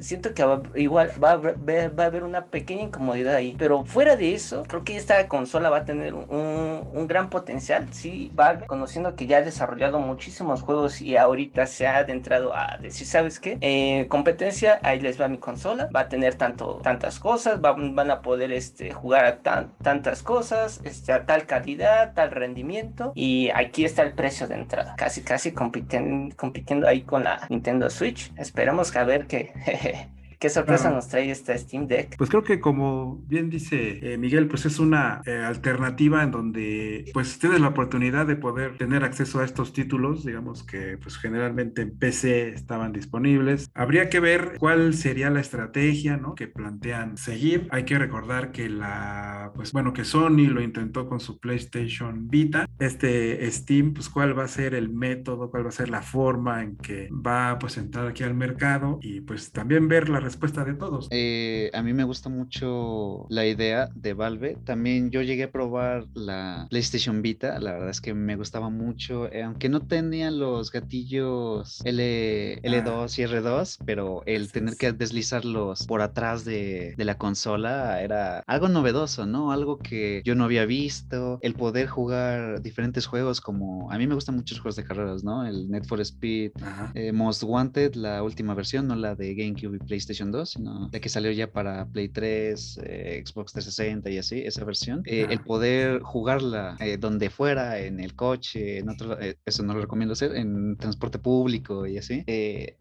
siento 0.02 0.34
que 0.34 0.46
igual 0.76 1.12
va 1.24 1.32
a, 1.32 1.38
va 1.38 2.04
a 2.04 2.08
haber 2.08 2.24
una 2.24 2.48
pequeña 2.48 2.84
incomodidad 2.84 3.36
ahí, 3.36 3.56
pero 3.58 3.86
fuera 3.86 4.18
de 4.18 4.34
eso, 4.34 4.64
creo 4.68 4.84
que 4.84 4.98
consola 5.28 5.70
va 5.70 5.78
a 5.78 5.86
tener 5.86 6.14
un, 6.14 7.08
gran 7.08 7.30
potencial. 7.30 7.88
Sí, 7.92 8.32
Valve, 8.34 8.68
conociendo 8.68 9.16
que 9.16 9.26
ya 9.26 9.38
ha 9.38 9.42
desarrollado 9.42 10.00
muchísimos 10.00 10.62
juegos 10.62 11.02
y 11.02 11.18
ahorita 11.18 11.66
se 11.66 11.88
ha 11.88 11.98
adentrado 11.98 12.56
a 12.56 12.78
decir, 12.82 13.08
¿sabes 13.08 13.40
qué? 13.40 13.58
Eh, 13.62 14.08
competencia, 14.08 14.80
ahí 14.84 15.00
les 15.00 15.20
va 15.20 15.28
mi 15.28 15.38
consola, 15.38 15.90
va 15.94 16.02
a 16.02 16.10
tener 16.10 16.36
tanto, 16.36 16.80
tantas 16.84 17.20
cosas, 17.20 17.60
van 17.62 18.12
a 18.12 18.22
poder 18.22 18.52
este, 18.52 18.92
jugar 18.92 19.26
a 19.26 19.38
tan, 19.40 19.72
tantas 19.82 20.24
cosas, 20.24 20.80
este, 20.84 21.12
a 21.12 21.26
tal 21.26 21.46
calidad, 21.46 22.14
tal 22.14 22.32
rendimiento, 22.32 23.12
y 23.16 23.50
aquí 23.54 23.86
está 23.86 24.04
el 24.04 24.14
precio 24.14 24.48
de 24.48 24.56
entrada, 24.56 24.96
casi, 24.98 25.22
casi 25.22 25.52
compitiendo, 25.52 26.36
compitiendo 26.36 26.88
ahí 26.88 27.02
con 27.02 27.24
la 27.24 27.46
Nintendo 27.50 27.90
Switch. 27.90 28.32
Esperemos 28.38 28.92
que 28.92 29.00
a 29.00 29.04
ver 29.04 29.28
que... 29.28 30.10
¿Qué 30.42 30.50
sorpresa 30.50 30.90
nos 30.90 31.08
trae 31.08 31.30
esta 31.30 31.56
Steam 31.56 31.86
Deck? 31.86 32.18
Pues 32.18 32.32
creo 32.32 32.44
que 32.44 32.60
como 32.60 33.22
bien 33.28 33.52
dice 33.52 34.00
eh, 34.02 34.18
Miguel, 34.18 34.48
pues 34.48 34.66
es 34.66 34.80
una 34.80 35.22
eh, 35.28 35.36
alternativa 35.36 36.24
en 36.24 36.32
donde 36.32 37.12
pues 37.14 37.38
tienes 37.38 37.62
la 37.62 37.68
oportunidad 37.68 38.26
de 38.26 38.36
poder 38.36 38.76
tener 38.76 39.04
acceso 39.04 39.40
a 39.40 39.46
estos 39.46 39.72
títulos, 39.72 40.26
digamos 40.26 40.64
que 40.64 40.98
pues 40.98 41.18
generalmente 41.18 41.84
en 41.84 41.96
PC 41.96 42.50
estaban 42.56 42.92
disponibles. 42.92 43.70
Habría 43.76 44.10
que 44.10 44.20
ver 44.20 44.56
cuál 44.58 44.96
sería 44.96 45.30
la 45.30 45.42
estrategia, 45.42 46.18
¿no? 46.18 46.34
Que 46.34 46.48
plantean 46.48 47.18
seguir. 47.18 47.68
Hay 47.70 47.86
que 47.86 48.00
recordar 48.00 48.52
que 48.52 48.68
la, 48.68 49.52
pues 49.54 49.72
bueno, 49.72 49.94
que 49.94 50.06
Sony 50.06 50.48
lo 50.50 50.64
intentó 50.64 51.08
con 51.08 51.20
su 51.20 51.40
PlayStation 51.40 52.28
Vita. 52.30 52.68
Este 52.80 53.48
Steam, 53.52 53.94
pues 53.94 54.10
cuál 54.10 54.36
va 54.36 54.46
a 54.46 54.48
ser 54.48 54.74
el 54.74 54.90
método, 54.90 55.52
cuál 55.52 55.66
va 55.66 55.70
a 55.70 55.72
ser 55.72 55.90
la 55.90 56.02
forma 56.02 56.64
en 56.64 56.78
que 56.78 57.10
va 57.12 57.60
pues 57.60 57.78
entrar 57.78 58.08
aquí 58.08 58.24
al 58.24 58.34
mercado 58.34 58.98
y 59.04 59.22
pues 59.22 59.52
también 59.52 59.88
ver 59.88 60.10
la 60.10 60.31
respuesta 60.32 60.64
de 60.64 60.74
todos. 60.74 61.08
Eh, 61.12 61.70
a 61.74 61.82
mí 61.84 61.94
me 61.94 62.06
gusta 62.06 62.30
mucho 62.30 63.26
la 63.30 63.46
idea 63.46 63.90
de 63.94 64.14
Valve. 64.14 64.58
También 64.64 65.12
yo 65.12 65.22
llegué 65.22 65.44
a 65.44 65.52
probar 65.52 66.06
la 66.14 66.68
PlayStation 66.70 67.22
Vita. 67.22 67.60
La 67.60 67.74
verdad 67.74 67.90
es 67.90 68.00
que 68.00 68.14
me 68.14 68.36
gustaba 68.36 68.70
mucho, 68.70 69.32
eh, 69.32 69.44
aunque 69.44 69.68
no 69.68 69.82
tenía 69.82 70.32
los 70.32 70.72
gatillos 70.72 71.82
L, 71.84 72.62
L2 72.62 73.20
y 73.20 73.24
R2, 73.24 73.78
pero 73.86 74.24
el 74.26 74.52
tener 74.52 74.76
que 74.78 74.94
deslizarlos 74.94 75.86
por 75.86 76.02
atrás 76.02 76.46
de, 76.46 76.94
de 76.98 77.06
la 77.06 77.18
consola 77.18 78.02
era 78.02 78.40
algo 78.48 78.70
novedoso, 78.70 79.26
¿no? 79.26 79.52
Algo 79.52 79.80
que 79.80 80.22
yo 80.24 80.36
no 80.36 80.46
había 80.46 80.66
visto. 80.66 81.40
El 81.42 81.56
poder 81.56 81.88
jugar 81.88 82.62
diferentes 82.62 83.06
juegos 83.06 83.42
como... 83.42 83.92
A 83.92 83.98
mí 83.98 84.08
me 84.08 84.16
gustan 84.16 84.36
muchos 84.36 84.60
juegos 84.60 84.78
de 84.78 84.86
carreras, 84.86 85.24
¿no? 85.24 85.46
El 85.46 85.70
Net 85.70 85.86
for 85.86 86.00
Speed, 86.00 86.52
eh, 86.94 87.12
Most 87.12 87.44
Wanted, 87.44 87.96
la 87.96 88.24
última 88.24 88.54
versión, 88.54 88.88
no 88.88 88.96
la 88.96 89.16
de 89.16 89.36
GameCube 89.36 89.76
y 89.76 89.80
PlayStation 89.80 90.21
2, 90.30 90.50
sino 90.50 90.90
de 90.90 91.02
que 91.02 91.10
salió 91.10 91.32
ya 91.32 91.52
para 91.52 91.88
Play 91.88 92.10
3, 92.10 92.80
eh, 92.84 93.24
Xbox 93.26 93.54
360 93.54 94.10
y 94.12 94.18
así, 94.20 94.40
esa 94.40 94.64
versión. 94.64 95.02
Eh, 95.06 95.26
el 95.30 95.40
poder 95.40 96.02
jugarla 96.02 96.76
eh, 96.80 96.98
donde 96.98 97.32
fuera, 97.32 97.80
en 97.80 98.00
el 98.00 98.14
coche, 98.14 98.78
en 98.78 98.90
otro, 98.90 99.18
eso 99.46 99.64
no 99.64 99.74
lo 99.74 99.82
recomiendo 99.82 100.14
hacer, 100.14 100.36
en 100.36 100.78
transporte 100.78 101.18
público 101.18 101.88
y 101.88 101.98
así, 101.98 102.24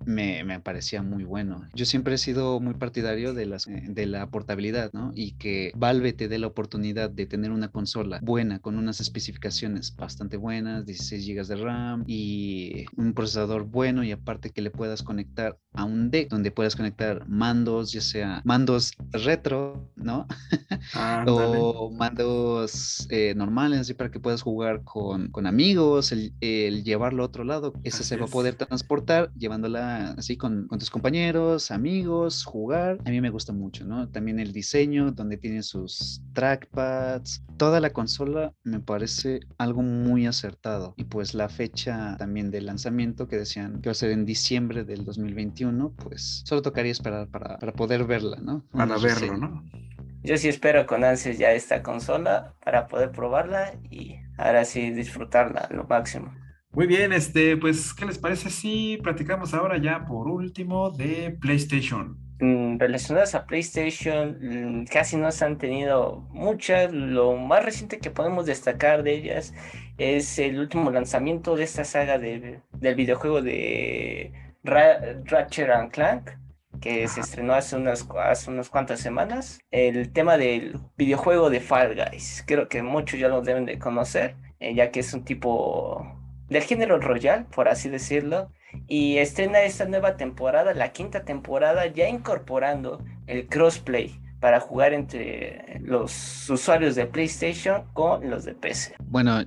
me, 0.04 0.44
me, 0.44 0.60
parecía 0.60 1.02
muy 1.02 1.24
bueno. 1.24 1.66
Yo 1.74 1.86
siempre 1.86 2.16
he 2.16 2.18
sido 2.18 2.60
muy 2.60 2.74
partidario 2.74 3.32
de, 3.32 3.46
las, 3.46 3.66
de 3.66 4.06
la 4.06 4.28
portabilidad, 4.30 4.92
¿no? 4.92 5.12
Y 5.14 5.32
que 5.32 5.72
Valve 5.76 6.12
te 6.12 6.28
dé 6.28 6.38
la 6.38 6.48
oportunidad 6.48 7.08
de 7.08 7.26
tener 7.26 7.52
una 7.52 7.68
consola 7.68 8.18
buena, 8.22 8.58
con 8.58 8.76
unas 8.76 9.00
especificaciones 9.00 9.94
bastante 9.96 10.36
buenas, 10.36 10.84
16 10.84 11.26
GB 11.26 11.46
de 11.46 11.56
RAM 11.56 12.04
y 12.06 12.86
un 12.96 13.14
procesador 13.14 13.64
bueno 13.64 14.02
y 14.04 14.12
aparte 14.12 14.50
que 14.50 14.62
le 14.62 14.70
puedas 14.70 15.02
conectar 15.02 15.58
a 15.72 15.84
un 15.84 16.10
deck 16.10 16.28
donde 16.30 16.50
puedas 16.50 16.76
conectar 16.76 17.19
mandos, 17.26 17.92
ya 17.92 18.00
sea 18.00 18.42
mandos 18.44 18.92
retro, 19.12 19.90
¿no? 19.96 20.26
o 21.26 21.90
mandos 21.90 23.06
eh, 23.10 23.34
normales, 23.36 23.80
así 23.80 23.94
para 23.94 24.10
que 24.10 24.20
puedas 24.20 24.42
jugar 24.42 24.82
con, 24.84 25.28
con 25.28 25.46
amigos, 25.46 26.12
el, 26.12 26.32
llevarlo 26.84 27.22
a 27.22 27.26
otro 27.26 27.44
lado. 27.44 27.72
Ese 27.84 28.04
se 28.04 28.16
va 28.16 28.26
a 28.26 28.28
poder 28.28 28.54
transportar 28.54 29.32
llevándola 29.34 30.12
así 30.18 30.36
con, 30.36 30.66
con, 30.68 30.78
tus 30.78 30.90
compañeros, 30.90 31.70
amigos, 31.70 32.44
jugar. 32.44 32.98
A 33.04 33.10
mí 33.10 33.20
me 33.20 33.30
gusta 33.30 33.52
mucho, 33.52 33.84
¿no? 33.84 34.08
También 34.08 34.40
el 34.40 34.52
diseño, 34.52 35.12
donde 35.12 35.36
tiene 35.36 35.62
sus 35.62 36.22
trackpads. 36.32 37.42
Toda 37.56 37.80
la 37.80 37.90
consola 37.90 38.52
me 38.64 38.80
parece 38.80 39.40
algo 39.58 39.82
muy 39.82 40.26
acertado. 40.26 40.94
Y 40.96 41.04
pues 41.04 41.34
la 41.34 41.48
fecha 41.48 42.16
también 42.18 42.50
de 42.50 42.60
lanzamiento 42.60 43.28
que 43.28 43.36
decían 43.36 43.80
que 43.80 43.88
va 43.88 43.92
a 43.92 43.94
ser 43.94 44.10
en 44.10 44.24
diciembre 44.24 44.84
del 44.84 45.04
2021, 45.04 45.92
pues 45.96 46.42
solo 46.44 46.62
tocaría 46.62 46.92
esperar 46.92 47.09
para, 47.30 47.58
poder 47.72 48.04
verla, 48.04 48.38
¿no? 48.40 48.64
Para 48.72 48.96
verlo, 48.98 49.36
¿no? 49.36 49.64
Yo 50.22 50.36
sí 50.36 50.48
espero 50.48 50.86
con 50.86 51.02
ansias 51.02 51.38
ya 51.38 51.52
esta 51.52 51.82
consola 51.82 52.54
para 52.62 52.86
poder 52.86 53.10
probarla 53.10 53.72
y 53.90 54.16
ahora 54.36 54.64
sí 54.64 54.90
disfrutarla 54.90 55.68
lo 55.70 55.84
máximo. 55.84 56.34
Muy 56.72 56.86
bien, 56.86 57.12
este, 57.12 57.56
pues, 57.56 57.92
¿qué 57.94 58.04
les 58.04 58.18
parece 58.18 58.50
si 58.50 58.98
platicamos 59.02 59.54
ahora 59.54 59.78
ya 59.78 60.04
por 60.06 60.28
último 60.28 60.90
de 60.90 61.36
PlayStation? 61.40 62.16
Mm, 62.40 62.78
relacionadas 62.78 63.34
a 63.34 63.44
PlayStation, 63.44 64.38
mm, 64.40 64.84
casi 64.86 65.16
no 65.16 65.30
se 65.30 65.44
han 65.44 65.58
tenido 65.58 66.26
muchas. 66.30 66.92
Lo 66.92 67.36
más 67.36 67.64
reciente 67.64 67.98
que 67.98 68.10
podemos 68.10 68.46
destacar 68.46 69.02
de 69.02 69.14
ellas 69.14 69.52
es 69.98 70.38
el 70.38 70.58
último 70.58 70.90
lanzamiento 70.90 71.56
de 71.56 71.64
esta 71.64 71.84
saga 71.84 72.18
de, 72.18 72.60
del 72.72 72.94
videojuego 72.94 73.42
de 73.42 74.32
Ratchet 74.64 75.70
and 75.70 75.90
Clank, 75.90 76.30
que 76.80 77.06
se 77.08 77.20
estrenó 77.20 77.54
hace 77.54 77.76
unas, 77.76 78.08
hace 78.18 78.50
unas 78.50 78.70
cuantas 78.70 79.00
semanas. 79.00 79.60
El 79.70 80.12
tema 80.12 80.36
del 80.36 80.78
videojuego 80.96 81.50
de 81.50 81.60
Fall 81.60 81.94
Guys. 81.94 82.44
Creo 82.46 82.68
que 82.68 82.82
muchos 82.82 83.18
ya 83.18 83.28
lo 83.28 83.42
deben 83.42 83.66
de 83.66 83.78
conocer, 83.78 84.36
eh, 84.58 84.74
ya 84.74 84.90
que 84.90 85.00
es 85.00 85.12
un 85.12 85.24
tipo 85.24 86.16
del 86.48 86.62
género 86.62 86.98
royal, 86.98 87.46
por 87.46 87.68
así 87.68 87.88
decirlo. 87.88 88.50
Y 88.86 89.18
estrena 89.18 89.62
esta 89.62 89.84
nueva 89.84 90.16
temporada, 90.16 90.74
la 90.74 90.92
quinta 90.92 91.24
temporada, 91.24 91.86
ya 91.86 92.08
incorporando 92.08 93.04
el 93.26 93.46
crossplay 93.48 94.18
para 94.40 94.58
jugar 94.58 94.94
entre 94.94 95.80
los 95.82 96.48
usuarios 96.48 96.94
de 96.94 97.06
PlayStation 97.06 97.84
con 97.92 98.28
los 98.30 98.44
de 98.44 98.54
PC. 98.54 98.94
Bueno, 99.04 99.42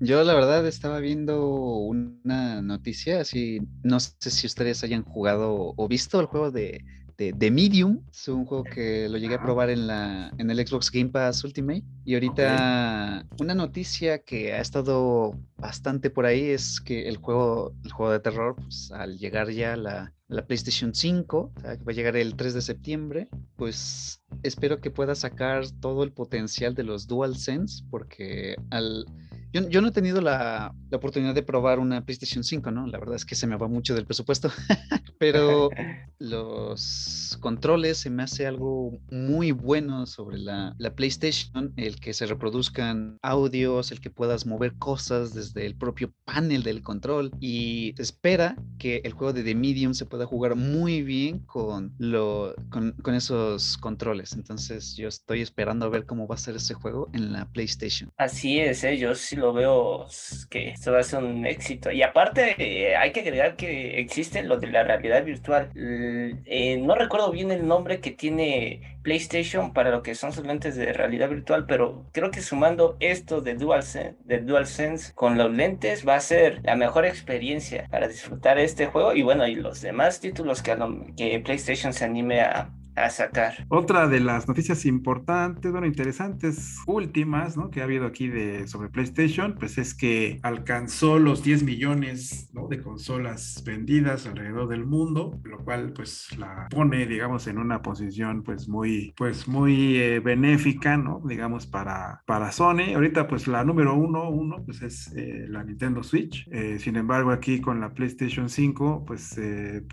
yo, 0.00 0.24
la 0.24 0.34
verdad 0.34 0.66
estaba 0.66 1.00
viendo 1.00 1.48
una 1.48 2.62
noticia, 2.62 3.20
así, 3.20 3.60
no 3.82 3.98
sé 3.98 4.30
si 4.30 4.46
ustedes 4.46 4.84
hayan 4.84 5.02
jugado 5.02 5.74
o 5.76 5.88
visto 5.88 6.20
el 6.20 6.26
juego 6.26 6.52
de, 6.52 6.84
de, 7.18 7.50
Medium, 7.50 8.00
es 8.12 8.28
un 8.28 8.44
juego 8.46 8.62
que 8.62 9.08
lo 9.08 9.18
llegué 9.18 9.34
a 9.34 9.42
probar 9.42 9.70
en, 9.70 9.88
la, 9.88 10.32
en 10.38 10.50
el 10.50 10.64
Xbox 10.64 10.90
Game 10.90 11.10
Pass 11.10 11.42
Ultimate. 11.42 11.82
Y 12.04 12.14
ahorita 12.14 13.26
una 13.40 13.54
noticia 13.56 14.20
que 14.20 14.52
ha 14.52 14.60
estado 14.60 15.34
bastante 15.56 16.10
por 16.10 16.26
ahí 16.26 16.50
es 16.50 16.80
que 16.80 17.08
el 17.08 17.16
juego, 17.16 17.74
el 17.84 17.90
juego 17.90 18.12
de 18.12 18.20
terror, 18.20 18.54
pues 18.54 18.92
al 18.92 19.18
llegar 19.18 19.50
ya 19.50 19.76
la, 19.76 20.12
la 20.28 20.46
PlayStation 20.46 20.94
5, 20.94 21.52
que 21.56 21.84
va 21.84 21.92
a 21.92 21.92
llegar 21.92 22.16
el 22.16 22.36
3 22.36 22.54
de 22.54 22.62
septiembre, 22.62 23.28
pues 23.56 24.22
espero 24.44 24.80
que 24.80 24.92
pueda 24.92 25.16
sacar 25.16 25.68
todo 25.80 26.04
el 26.04 26.12
potencial 26.12 26.76
de 26.76 26.84
los 26.84 27.08
DualSense, 27.08 27.82
porque 27.90 28.54
al 28.70 29.06
Yo, 29.52 29.68
yo 29.68 29.80
no 29.80 29.88
he 29.88 29.92
tenido 29.92 30.20
la, 30.20 30.74
la, 30.90 30.96
oportunidad 30.96 31.34
de 31.34 31.42
probar 31.42 31.78
una 31.78 32.04
PlayStation 32.04 32.44
5, 32.44 32.70
¿no? 32.70 32.86
La 32.86 32.98
verdad 32.98 33.16
es 33.16 33.24
que 33.24 33.34
se 33.34 33.46
me 33.46 33.56
va 33.56 33.66
mucho 33.66 33.94
del 33.94 34.04
presupuesto, 34.04 34.50
pero 35.18 35.70
los 36.18 37.38
controles 37.40 37.98
se 37.98 38.10
me 38.10 38.22
hace 38.22 38.46
algo 38.46 38.98
muy 39.10 39.52
bueno 39.52 40.06
sobre 40.06 40.38
la, 40.38 40.74
la, 40.78 40.94
PlayStation, 40.94 41.72
el 41.76 41.98
que 41.98 42.12
se 42.12 42.26
reproduzcan 42.26 43.18
audios, 43.22 43.90
el 43.90 44.00
que 44.00 44.10
puedas 44.10 44.44
mover 44.44 44.74
cosas 44.74 45.32
desde 45.32 45.64
el 45.64 45.76
propio 45.76 46.12
panel 46.24 46.62
del 46.62 46.82
control 46.82 47.30
y 47.40 47.94
espera 47.98 48.56
que 48.78 49.00
el 49.04 49.12
juego 49.12 49.32
de 49.32 49.42
The 49.44 49.54
Medium 49.54 49.94
se 49.94 50.04
pueda 50.04 50.26
jugar 50.26 50.56
muy 50.56 51.02
bien 51.02 51.38
con, 51.40 51.94
lo, 51.98 52.54
con, 52.68 52.92
con 53.02 53.14
esos 53.14 53.78
controles. 53.78 54.34
Entonces 54.34 54.94
yo 54.94 55.08
estoy 55.08 55.40
esperando 55.40 55.86
a 55.86 55.88
ver 55.88 56.04
cómo 56.04 56.26
va 56.26 56.34
a 56.34 56.38
ser 56.38 56.56
ese 56.56 56.74
juego 56.74 57.08
en 57.14 57.32
la 57.32 57.46
PlayStation. 57.46 58.10
Así 58.18 58.58
es, 58.58 58.84
¿eh? 58.84 58.98
yo 58.98 59.14
sí 59.14 59.37
lo 59.38 59.52
veo 59.52 60.06
que 60.50 60.70
esto 60.70 60.92
va 60.92 61.00
a 61.00 61.02
ser 61.02 61.24
un 61.24 61.46
éxito. 61.46 61.90
Y 61.90 62.02
aparte, 62.02 62.96
hay 62.96 63.12
que 63.12 63.20
agregar 63.20 63.56
que 63.56 64.00
existe 64.00 64.42
lo 64.42 64.58
de 64.58 64.68
la 64.68 64.82
realidad 64.84 65.24
virtual. 65.24 65.70
Eh, 65.74 66.78
no 66.82 66.94
recuerdo 66.94 67.30
bien 67.30 67.50
el 67.50 67.66
nombre 67.66 68.00
que 68.00 68.10
tiene 68.10 68.98
PlayStation 69.02 69.72
para 69.72 69.90
lo 69.90 70.02
que 70.02 70.14
son 70.14 70.32
sus 70.32 70.44
lentes 70.44 70.76
de 70.76 70.92
realidad 70.92 71.30
virtual, 71.30 71.66
pero 71.66 72.06
creo 72.12 72.30
que 72.30 72.42
sumando 72.42 72.96
esto 73.00 73.40
de 73.40 73.54
DualSense, 73.54 74.16
de 74.24 75.14
con 75.14 75.38
los 75.38 75.50
lentes 75.50 76.06
va 76.06 76.16
a 76.16 76.20
ser 76.20 76.60
la 76.62 76.76
mejor 76.76 77.06
experiencia 77.06 77.86
para 77.90 78.08
disfrutar 78.08 78.58
este 78.58 78.86
juego 78.86 79.14
y 79.14 79.22
bueno, 79.22 79.46
y 79.46 79.54
los 79.54 79.80
demás 79.80 80.20
títulos 80.20 80.62
que, 80.62 80.76
que 81.16 81.40
PlayStation 81.40 81.92
se 81.92 82.04
anime 82.04 82.40
a, 82.42 82.70
a 83.04 83.10
sacar. 83.10 83.66
Otra 83.68 84.08
de 84.08 84.20
las 84.20 84.48
noticias 84.48 84.84
importantes, 84.86 85.70
bueno, 85.70 85.86
interesantes, 85.86 86.76
últimas, 86.86 87.56
¿no? 87.56 87.70
Que 87.70 87.80
ha 87.80 87.84
habido 87.84 88.06
aquí 88.06 88.28
de, 88.28 88.66
sobre 88.66 88.88
PlayStation, 88.88 89.56
pues 89.58 89.78
es 89.78 89.94
que 89.94 90.40
alcanzó 90.42 91.18
los 91.18 91.42
10 91.42 91.62
millones 91.62 92.50
¿no? 92.52 92.68
de 92.68 92.82
consolas 92.82 93.62
vendidas 93.64 94.26
alrededor 94.26 94.68
del 94.68 94.86
mundo, 94.86 95.40
lo 95.44 95.64
cual 95.64 95.92
pues 95.92 96.36
la 96.38 96.68
pone, 96.70 97.06
digamos, 97.06 97.46
en 97.46 97.58
una 97.58 97.82
posición 97.82 98.42
pues 98.42 98.68
muy, 98.68 99.12
pues 99.16 99.48
muy 99.48 99.96
eh, 99.96 100.20
benéfica, 100.20 100.96
¿no? 100.96 101.22
Digamos, 101.24 101.66
para, 101.66 102.22
para 102.26 102.52
Sony. 102.52 102.94
Ahorita 102.94 103.28
pues 103.28 103.46
la 103.46 103.64
número 103.64 103.94
uno, 103.94 104.28
uno 104.30 104.62
pues 104.64 104.82
es 104.82 105.12
eh, 105.16 105.46
la 105.48 105.64
Nintendo 105.64 106.02
Switch. 106.02 106.46
Eh, 106.50 106.78
sin 106.78 106.96
embargo, 106.96 107.30
aquí 107.30 107.60
con 107.60 107.80
la 107.80 107.90
PlayStation 107.90 108.48
5, 108.48 109.04
pues, 109.06 109.38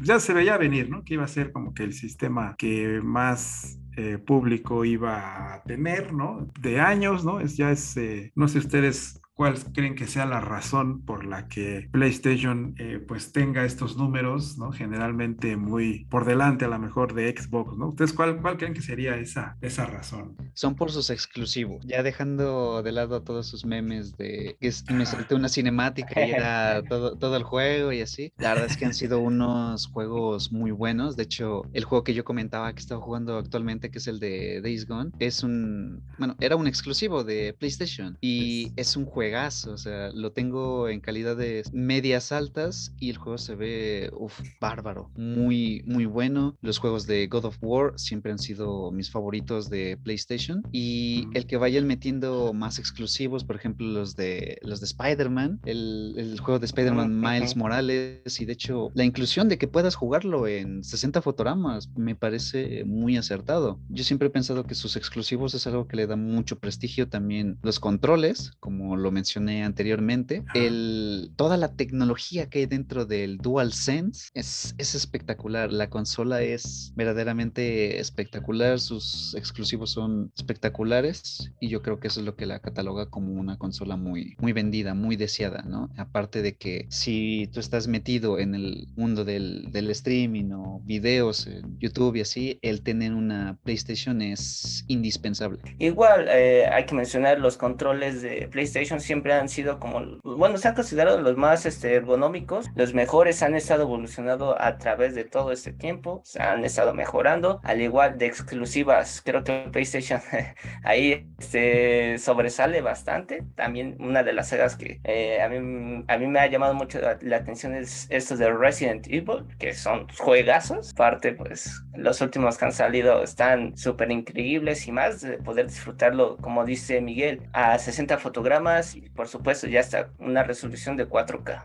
ya 0.01 0.19
se 0.19 0.33
veía 0.33 0.57
venir, 0.57 0.89
¿no? 0.89 1.03
Que 1.03 1.15
iba 1.15 1.23
a 1.23 1.27
ser 1.27 1.51
como 1.51 1.73
que 1.73 1.83
el 1.83 1.93
sistema 1.93 2.55
que 2.57 2.94
más 3.01 3.79
eh, 3.97 4.17
público 4.17 4.85
iba 4.85 5.53
a 5.55 5.63
tener, 5.63 6.13
¿no? 6.13 6.47
De 6.59 6.79
años, 6.79 7.23
¿no? 7.23 7.39
Es, 7.39 7.57
ya 7.57 7.71
es, 7.71 7.95
eh, 7.97 8.31
no 8.35 8.47
sé 8.47 8.59
ustedes 8.59 9.21
¿Cuál 9.35 9.59
creen 9.73 9.95
que 9.95 10.07
sea 10.07 10.25
la 10.25 10.39
razón 10.39 11.01
por 11.01 11.25
la 11.25 11.49
que 11.49 11.89
PlayStation 11.91 12.73
eh, 12.79 13.03
pues 13.05 13.33
tenga 13.33 13.65
estos 13.65 13.97
números, 13.97 14.57
¿no? 14.57 14.71
Generalmente 14.71 15.57
muy 15.57 16.05
por 16.05 16.23
delante 16.23 16.63
a 16.63 16.69
lo 16.69 16.79
mejor 16.79 17.13
de 17.13 17.35
Xbox, 17.35 17.77
¿no? 17.77 17.89
¿Ustedes 17.89 18.13
cuál, 18.13 18.41
cuál 18.41 18.55
creen 18.55 18.73
que 18.73 18.81
sería 18.81 19.17
esa, 19.17 19.57
esa 19.59 19.87
razón? 19.87 20.37
Son 20.53 20.75
por 20.75 20.89
sus 20.89 21.09
exclusivos, 21.09 21.85
ya 21.85 22.01
dejando 22.01 22.81
de 22.81 22.93
lado 22.93 23.23
todos 23.23 23.45
sus 23.47 23.65
memes 23.65 24.15
de 24.15 24.55
que 24.61 24.71
me 24.93 25.05
salté 25.05 25.35
una 25.35 25.49
cinemática 25.49 26.25
y 26.25 26.31
era 26.31 26.81
todo, 26.89 27.17
todo 27.17 27.35
el 27.35 27.43
juego 27.43 27.91
y 27.91 27.99
así. 27.99 28.31
La 28.37 28.53
verdad 28.53 28.67
es 28.71 28.77
que 28.77 28.85
han 28.85 28.93
sido 28.93 29.19
unos 29.19 29.87
juegos 29.87 30.53
muy 30.53 30.71
buenos. 30.71 31.17
De 31.17 31.23
hecho, 31.23 31.63
el 31.73 31.83
juego 31.83 32.05
que 32.05 32.13
yo 32.13 32.23
comentaba 32.23 32.71
que 32.71 32.79
estaba 32.79 33.01
jugando 33.01 33.37
actualmente, 33.37 33.91
que 33.91 33.97
es 33.97 34.07
el 34.07 34.21
de 34.21 34.61
Days 34.61 34.87
Gone, 34.87 35.11
es 35.19 35.43
un, 35.43 36.01
bueno, 36.17 36.37
era 36.39 36.55
un 36.55 36.67
exclusivo 36.67 37.25
de 37.25 37.53
PlayStation 37.59 38.17
y 38.21 38.71
es 38.77 38.95
un 38.95 39.03
juego 39.03 39.24
o 39.33 39.77
sea, 39.77 40.11
lo 40.13 40.31
tengo 40.31 40.89
en 40.89 40.99
calidad 40.99 41.35
de 41.35 41.63
medias 41.73 42.31
altas 42.31 42.93
y 42.99 43.09
el 43.09 43.17
juego 43.17 43.37
se 43.37 43.55
ve, 43.55 44.11
uff, 44.13 44.39
bárbaro, 44.59 45.09
muy, 45.15 45.83
muy 45.85 46.05
bueno. 46.05 46.55
Los 46.61 46.77
juegos 46.77 47.07
de 47.07 47.27
God 47.27 47.45
of 47.45 47.57
War 47.61 47.93
siempre 47.97 48.31
han 48.31 48.39
sido 48.39 48.91
mis 48.91 49.09
favoritos 49.09 49.69
de 49.69 49.97
PlayStation 50.03 50.63
y 50.71 51.27
el 51.33 51.47
que 51.47 51.57
vayan 51.57 51.87
metiendo 51.87 52.53
más 52.53 52.79
exclusivos, 52.79 53.43
por 53.43 53.55
ejemplo, 53.55 53.87
los 53.87 54.15
de, 54.15 54.59
los 54.61 54.79
de 54.79 54.85
Spider-Man, 54.85 55.59
el, 55.65 56.13
el, 56.17 56.39
juego 56.39 56.59
de 56.59 56.65
Spider-Man 56.65 57.19
Miles 57.19 57.55
Morales 57.55 58.39
y 58.39 58.45
de 58.45 58.53
hecho 58.53 58.91
la 58.93 59.03
inclusión 59.03 59.49
de 59.49 59.57
que 59.57 59.67
puedas 59.67 59.95
jugarlo 59.95 60.47
en 60.47 60.83
60 60.83 61.21
fotogramas 61.21 61.89
me 61.95 62.15
parece 62.15 62.83
muy 62.85 63.17
acertado. 63.17 63.79
Yo 63.89 64.03
siempre 64.03 64.27
he 64.27 64.31
pensado 64.31 64.65
que 64.65 64.75
sus 64.75 64.95
exclusivos 64.95 65.53
es 65.53 65.65
algo 65.67 65.87
que 65.87 65.97
le 65.97 66.07
da 66.07 66.15
mucho 66.15 66.59
prestigio 66.59 67.07
también 67.07 67.57
los 67.61 67.79
controles, 67.79 68.51
como 68.59 68.95
lo 68.97 69.11
mencioné 69.15 69.63
anteriormente, 69.63 70.43
el, 70.53 71.31
toda 71.37 71.55
la 71.57 71.73
tecnología 71.73 72.49
que 72.49 72.59
hay 72.59 72.65
dentro 72.65 73.05
del 73.05 73.37
DualSense 73.37 74.29
es, 74.33 74.75
es 74.77 74.93
espectacular. 74.93 75.71
La 75.71 75.89
consola 75.89 76.41
es 76.41 76.91
verdaderamente 76.95 77.99
espectacular, 77.99 78.79
sus 78.79 79.33
exclusivos 79.35 79.91
son 79.91 80.31
espectaculares 80.37 81.51
y 81.61 81.69
yo 81.69 81.81
creo 81.81 81.99
que 81.99 82.09
eso 82.09 82.19
es 82.19 82.25
lo 82.25 82.35
que 82.35 82.45
la 82.45 82.59
cataloga 82.59 83.09
como 83.09 83.33
una 83.33 83.57
consola 83.57 83.95
muy, 83.95 84.35
muy 84.39 84.51
vendida, 84.51 84.93
muy 84.93 85.15
deseada, 85.15 85.63
¿no? 85.63 85.89
Aparte 85.97 86.41
de 86.41 86.55
que 86.57 86.85
si 86.89 87.49
tú 87.53 87.59
estás 87.61 87.87
metido 87.87 88.37
en 88.37 88.53
el 88.53 88.87
mundo 88.97 89.23
del, 89.23 89.71
del 89.71 89.89
streaming 89.91 90.51
o 90.51 90.81
videos 90.83 91.47
en 91.47 91.79
YouTube 91.79 92.17
y 92.17 92.21
así, 92.21 92.59
el 92.61 92.81
tener 92.81 93.13
una 93.13 93.57
PlayStation 93.63 94.21
es 94.21 94.83
indispensable. 94.87 95.59
Igual 95.79 96.27
eh, 96.29 96.65
hay 96.67 96.85
que 96.85 96.95
mencionar 96.95 97.39
los 97.39 97.57
controles 97.57 98.21
de 98.21 98.47
PlayStation 98.51 98.99
siempre 99.05 99.33
han 99.33 99.49
sido 99.49 99.79
como, 99.79 100.01
bueno, 100.23 100.57
se 100.57 100.67
han 100.67 100.75
considerado 100.75 101.21
los 101.21 101.37
más 101.37 101.65
este, 101.65 101.93
ergonómicos, 101.95 102.69
los 102.75 102.93
mejores 102.93 103.41
han 103.43 103.55
estado 103.55 103.83
evolucionando 103.83 104.59
a 104.59 104.77
través 104.77 105.15
de 105.15 105.23
todo 105.23 105.51
este 105.51 105.71
tiempo, 105.73 106.21
se 106.23 106.41
han 106.41 106.65
estado 106.65 106.93
mejorando, 106.93 107.59
al 107.63 107.81
igual 107.81 108.17
de 108.17 108.25
exclusivas, 108.25 109.21
creo 109.23 109.43
que 109.43 109.69
PlayStation 109.71 110.21
ahí 110.83 111.27
se 111.39 112.17
sobresale 112.17 112.81
bastante, 112.81 113.43
también 113.55 113.95
una 113.99 114.23
de 114.23 114.33
las 114.33 114.49
sagas 114.49 114.75
que 114.75 114.99
eh, 115.03 115.41
a, 115.41 115.49
mí, 115.49 116.03
a 116.07 116.17
mí 116.17 116.27
me 116.27 116.39
ha 116.39 116.47
llamado 116.47 116.73
mucho 116.73 116.99
la, 116.99 117.35
atención 117.35 117.75
es 117.75 118.07
estos 118.09 118.39
de 118.39 118.51
Resident 118.51 119.07
Evil, 119.07 119.45
que 119.59 119.73
son 119.73 120.07
juegazos, 120.17 120.93
parte 120.93 121.33
pues 121.33 121.83
los 121.97 122.21
últimos 122.21 122.57
que 122.57 122.65
han 122.65 122.71
salido 122.71 123.23
están 123.23 123.77
súper 123.77 124.11
increíbles 124.11 124.87
y 124.87 124.91
más 124.91 125.21
de 125.21 125.37
poder 125.37 125.67
disfrutarlo, 125.67 126.37
como 126.37 126.65
dice 126.65 127.01
Miguel, 127.01 127.41
a 127.53 127.77
60 127.77 128.17
fotogramas 128.17 128.95
y 128.95 129.09
por 129.09 129.27
supuesto 129.27 129.67
ya 129.67 129.79
está 129.79 130.11
una 130.19 130.43
resolución 130.43 130.97
de 130.97 131.07
4K. 131.07 131.61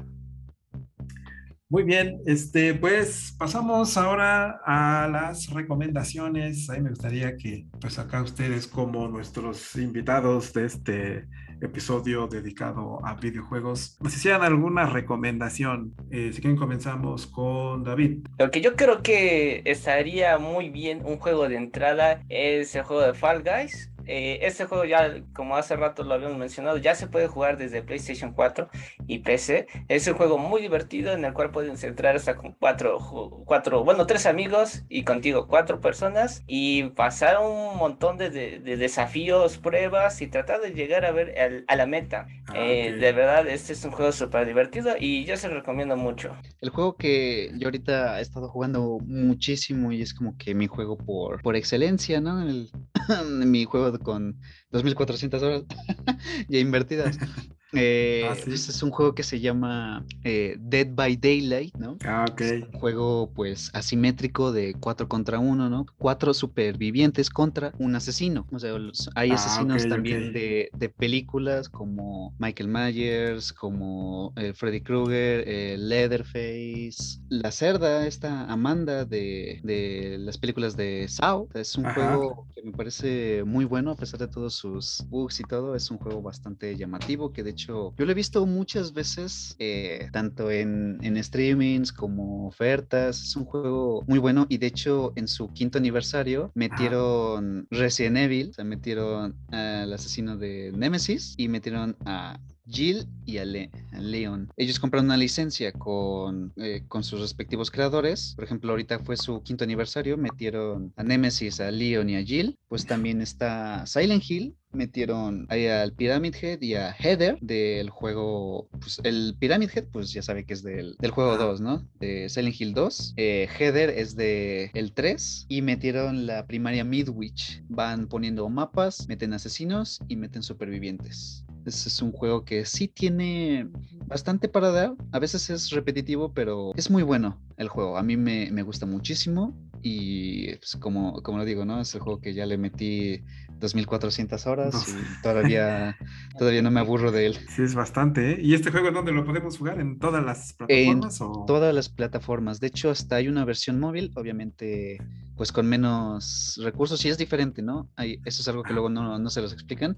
Muy 1.69 1.85
bien, 1.85 2.21
este, 2.27 2.75
pues 2.75 3.37
pasamos 3.39 3.97
ahora 3.97 4.61
a 4.67 5.07
las 5.07 5.49
recomendaciones. 5.51 6.69
Ahí 6.69 6.81
me 6.81 6.91
gustaría 6.91 7.37
que, 7.37 7.69
pues 7.81 7.97
acá 7.97 8.23
ustedes 8.23 8.67
como 8.67 9.07
nuestros 9.07 9.77
invitados 9.77 10.53
de 10.53 10.65
este 10.67 11.29
episodio 11.61 12.27
dedicado 12.27 13.05
a 13.05 13.15
videojuegos, 13.15 13.97
nos 14.01 14.15
hicieran 14.15 14.43
alguna 14.43 14.87
recomendación. 14.87 15.95
Eh, 16.11 16.31
si 16.33 16.41
quieren 16.41 16.59
comenzamos 16.59 17.27
con 17.27 17.85
David. 17.85 18.27
Lo 18.39 18.51
que 18.51 18.61
yo 18.61 18.77
creo 18.77 19.03
que 19.03 19.63
estaría 19.65 20.39
muy 20.39 20.71
bien 20.71 21.03
un 21.05 21.19
juego 21.19 21.49
de 21.49 21.57
entrada 21.57 22.23
es 22.29 22.75
el 22.75 22.83
juego 22.83 23.03
de 23.03 23.15
Fall 23.15 23.43
Guys 23.43 23.91
eh, 24.13 24.41
este 24.43 24.65
juego 24.65 24.85
ya, 24.85 25.23
como 25.33 25.57
hace 25.57 25.77
rato 25.77 26.03
lo 26.03 26.15
habíamos 26.15 26.37
mencionado, 26.37 26.79
ya 26.79 26.97
se 26.97 27.07
puede 27.07 27.29
jugar 27.29 27.57
desde 27.57 27.81
PlayStation 27.81 28.33
4 28.33 28.69
y 29.07 29.21
PC. 29.21 29.69
Es 29.87 30.09
un 30.09 30.15
juego 30.15 30.37
muy 30.37 30.61
divertido 30.61 31.13
en 31.13 31.25
el 31.25 31.33
cual 31.33 31.53
pueden 31.53 31.77
entrar 31.81 32.17
hasta 32.17 32.35
con 32.35 32.57
cuatro, 32.59 32.99
cuatro, 33.47 33.85
bueno, 33.85 34.09
tres 34.09 34.27
amigos 34.27 34.83
y 34.89 35.05
contigo 35.05 35.47
cuatro 35.47 35.81
personas 35.81 36.43
y 36.49 36.89
pasar 36.91 37.39
un 37.39 37.79
montón 37.79 38.19
de, 38.19 38.31
desafíos, 38.31 39.59
pruebas 39.59 40.21
y 40.23 40.27
tratar 40.27 40.61
de 40.61 40.73
llegar 40.73 41.05
a 41.05 41.13
ver 41.13 41.65
a 41.69 41.77
la 41.77 41.87
meta. 41.87 42.27
Ah, 42.49 42.55
eh, 42.57 42.93
de 42.93 43.13
verdad, 43.13 43.47
este 43.47 43.75
es 43.75 43.85
un 43.85 43.93
juego 43.93 44.11
súper 44.11 44.45
divertido 44.45 44.97
y 44.99 45.25
yo 45.25 45.37
se 45.37 45.47
lo 45.47 45.55
recomiendo 45.55 45.97
mucho. 45.97 46.37
El 46.61 46.71
juego 46.71 46.97
que 46.97 47.53
yo 47.57 47.69
ahorita 47.69 48.19
he 48.19 48.23
estado 48.23 48.49
jugando 48.49 48.99
muchísimo 49.07 49.93
y 49.93 50.03
es 50.03 50.13
como 50.13 50.37
que 50.37 50.53
mi 50.53 50.67
juego 50.67 50.99
por, 50.99 51.41
por 51.43 51.55
excelencia, 51.55 52.21
¿no? 52.21 52.43
El, 52.43 52.73
mi 53.47 53.65
juego 53.65 54.00
con 54.01 54.41
2.400 54.73 55.43
horas 55.43 55.65
ya 56.49 56.59
invertidas. 56.59 57.19
Eh, 57.73 58.27
ah, 58.29 58.35
pues, 58.45 58.69
es 58.69 58.83
un 58.83 58.91
juego 58.91 59.15
que 59.15 59.23
se 59.23 59.41
llama 59.41 60.05
eh, 60.25 60.57
Dead 60.59 60.89
by 60.91 61.17
Daylight, 61.17 61.77
¿no? 61.77 61.97
Ah, 62.05 62.27
ok. 62.29 62.41
Es 62.41 62.63
un 62.63 62.73
juego, 62.73 63.31
pues, 63.35 63.71
asimétrico 63.75 64.53
de 64.53 64.75
4 64.79 65.09
contra 65.09 65.39
1, 65.39 65.71
¿no? 65.71 65.87
Cuatro 65.99 66.35
supervivientes 66.35 67.31
contra 67.31 67.73
un 67.79 67.95
asesino. 67.95 68.47
O 68.51 68.59
sea, 68.59 68.75
hay 69.15 69.31
ah, 69.31 69.35
asesinos 69.35 69.89
también 69.89 70.33
De, 70.33 70.71
de, 70.77 70.89
películas 70.89 71.69
como 71.69 72.35
Michael 72.39 72.69
Myers, 72.69 73.53
como 73.53 74.33
eh, 74.37 74.53
Freddy 74.53 74.81
Krueger, 74.81 75.45
eh, 75.47 75.77
Leatherface, 75.79 77.21
la 77.29 77.53
cerda, 77.53 78.07
esta 78.07 78.51
Amanda 78.51 79.05
de, 79.05 79.61
de 79.63 80.17
las 80.19 80.39
películas 80.39 80.77
de 80.77 81.07
Saw. 81.09 81.49
Es 81.55 81.77
un 81.77 81.85
juego 81.85 82.47
que 82.61 82.67
me 82.67 82.77
parece 82.77 83.45
muy 83.45 83.65
bueno, 83.65 83.93
a 83.93 83.97
pesar 83.97 84.21
de 84.21 84.29
todos 84.29 84.55
sus 84.55 85.05
bugs 85.09 85.41
y 85.41 85.45
todo. 85.45 85.75
Es 85.75 85.91
un 85.91 85.99
juego 85.99 86.21
bastante 86.23 86.77
llamativo 86.77 87.33
que, 87.33 87.43
de 87.43 87.51
hecho, 87.51 87.61
hecho, 87.61 87.95
yo 87.97 88.07
lo 88.07 88.13
he 88.13 88.15
visto 88.15 88.47
muchas 88.47 88.93
veces, 88.95 89.55
eh, 89.59 90.09
tanto 90.13 90.51
en, 90.51 90.99
en 91.03 91.23
streamings 91.23 91.93
como 91.93 92.47
ofertas. 92.47 93.23
Es 93.23 93.37
un 93.37 93.45
juego 93.45 94.03
muy 94.07 94.19
bueno 94.19 94.47
y 94.49 94.59
de 94.59 94.69
hecho 94.69 95.13
en 95.17 95.29
su 95.29 95.53
quinto 95.53 95.79
aniversario 95.79 96.51
metieron 96.55 97.67
Resident 97.71 98.17
Evil, 98.17 98.51
o 98.51 98.53
sea, 98.55 98.65
metieron 98.65 99.35
al 99.51 99.93
asesino 99.93 100.37
de 100.37 100.73
Nemesis 100.77 101.35
y 101.37 101.49
metieron 101.49 101.97
a 102.07 102.39
Jill 102.71 103.07
y 103.27 103.39
a, 103.39 103.45
Leon. 103.45 104.49
Ellos 104.57 104.81
compraron 104.81 105.07
una 105.07 105.17
licencia 105.17 105.73
con, 105.73 106.53
eh, 106.57 106.85
con 106.89 107.05
sus 107.05 107.21
respectivos 107.21 107.71
creadores. 107.71 108.33
Por 108.35 108.45
ejemplo, 108.45 108.71
ahorita 108.71 108.99
fue 109.01 109.17
su 109.17 109.43
quinto 109.43 109.65
aniversario, 109.65 110.17
metieron 110.17 110.93
a 110.97 111.03
Nemesis, 111.03 111.61
a 111.61 111.71
Leon 111.71 112.09
y 112.11 112.17
a 112.17 112.23
Jill. 112.23 112.59
Pues 112.69 112.87
también 112.87 113.21
está 113.21 113.85
Silent 113.87 114.25
Hill, 114.29 114.57
metieron 114.73 115.47
ahí 115.49 115.67
al 115.67 115.93
Pyramid 115.93 116.35
Head 116.41 116.63
y 116.63 116.75
a 116.75 116.93
Heather 116.93 117.39
del 117.41 117.91
juego, 117.91 118.69
pues 118.81 119.01
el 119.05 119.37
Pyramid 119.39 119.71
Head, 119.75 119.87
pues 119.93 120.13
ya 120.13 120.23
sabe 120.23 120.45
que 120.45 120.55
es 120.55 120.63
del, 120.63 120.97
del 120.99 121.11
juego 121.11 121.37
2, 121.37 121.61
¿no? 121.61 121.87
De 121.99 122.29
Silent 122.29 122.61
Hill 122.61 122.75
2. 122.75 123.15
Eh, 123.17 123.49
Heather 123.59 123.91
es 123.91 124.17
de 124.17 124.71
el 124.75 124.93
3 124.93 125.47
y 125.49 125.63
metieron 125.63 126.27
la 126.27 126.47
primaria 126.47 126.85
Midwich. 126.85 127.63
Van 127.69 128.09
poniendo 128.09 128.49
mapas, 128.49 129.09
meten 129.09 129.33
asesinos 129.33 130.01
y 130.09 130.17
meten 130.17 130.43
supervivientes. 130.43 131.45
Es 131.87 132.03
un 132.03 132.13
juego 132.13 132.45
que 132.45 132.65
sí 132.65 132.89
tiene 132.89 133.69
bastante 134.07 134.49
para 134.49 134.71
dar. 134.71 134.95
A 135.13 135.19
veces 135.19 135.51
es 135.51 135.71
repetitivo, 135.71 136.33
pero 136.33 136.73
es 136.77 136.91
muy 136.91 137.03
bueno 137.03 137.41
el 137.57 137.69
juego. 137.69 137.97
A 137.97 138.03
mí 138.03 138.17
me, 138.17 138.51
me 138.51 138.63
gusta 138.63 138.87
muchísimo. 138.87 139.55
Y 139.83 140.57
pues, 140.57 140.77
como, 140.77 141.23
como 141.23 141.39
lo 141.39 141.45
digo, 141.45 141.65
¿no? 141.65 141.81
Es 141.81 141.95
el 141.95 142.01
juego 142.01 142.21
que 142.21 142.35
ya 142.35 142.45
le 142.45 142.59
metí 142.59 143.23
2400 143.61 144.47
horas 144.47 144.89
y 144.89 145.23
todavía, 145.23 145.97
todavía 146.39 146.63
no 146.63 146.71
me 146.71 146.81
aburro 146.81 147.13
de 147.13 147.27
él. 147.27 147.39
Sí, 147.49 147.63
es 147.63 147.75
bastante, 147.75 148.33
¿eh? 148.33 148.39
¿Y 148.43 148.55
este 148.55 148.71
juego 148.71 148.89
en 148.89 148.95
dónde 148.95 149.13
lo 149.13 149.25
podemos 149.25 149.57
jugar? 149.57 149.81
¿En 149.81 149.99
todas 149.99 150.25
las 150.25 150.53
plataformas? 150.55 151.21
En 151.21 151.47
todas 151.47 151.75
las 151.75 151.89
plataformas. 151.89 152.61
De 152.61 152.67
hecho, 152.67 152.91
hasta 152.91 153.17
hay 153.17 153.29
una 153.29 153.45
versión 153.45 153.81
móvil, 153.81 154.13
obviamente, 154.17 154.99
pues 155.37 155.53
con 155.53 155.67
menos 155.67 156.61
recursos 156.63 157.05
y 157.05 157.09
es 157.09 157.19
diferente, 157.19 157.63
¿no? 157.63 157.89
Hay, 157.97 158.21
eso 158.25 158.43
es 158.43 158.49
algo 158.49 158.63
que 158.63 158.73
luego 158.73 158.89
no, 158.89 159.19
no 159.19 159.31
se 159.31 159.41
los 159.41 159.53
explican 159.53 159.97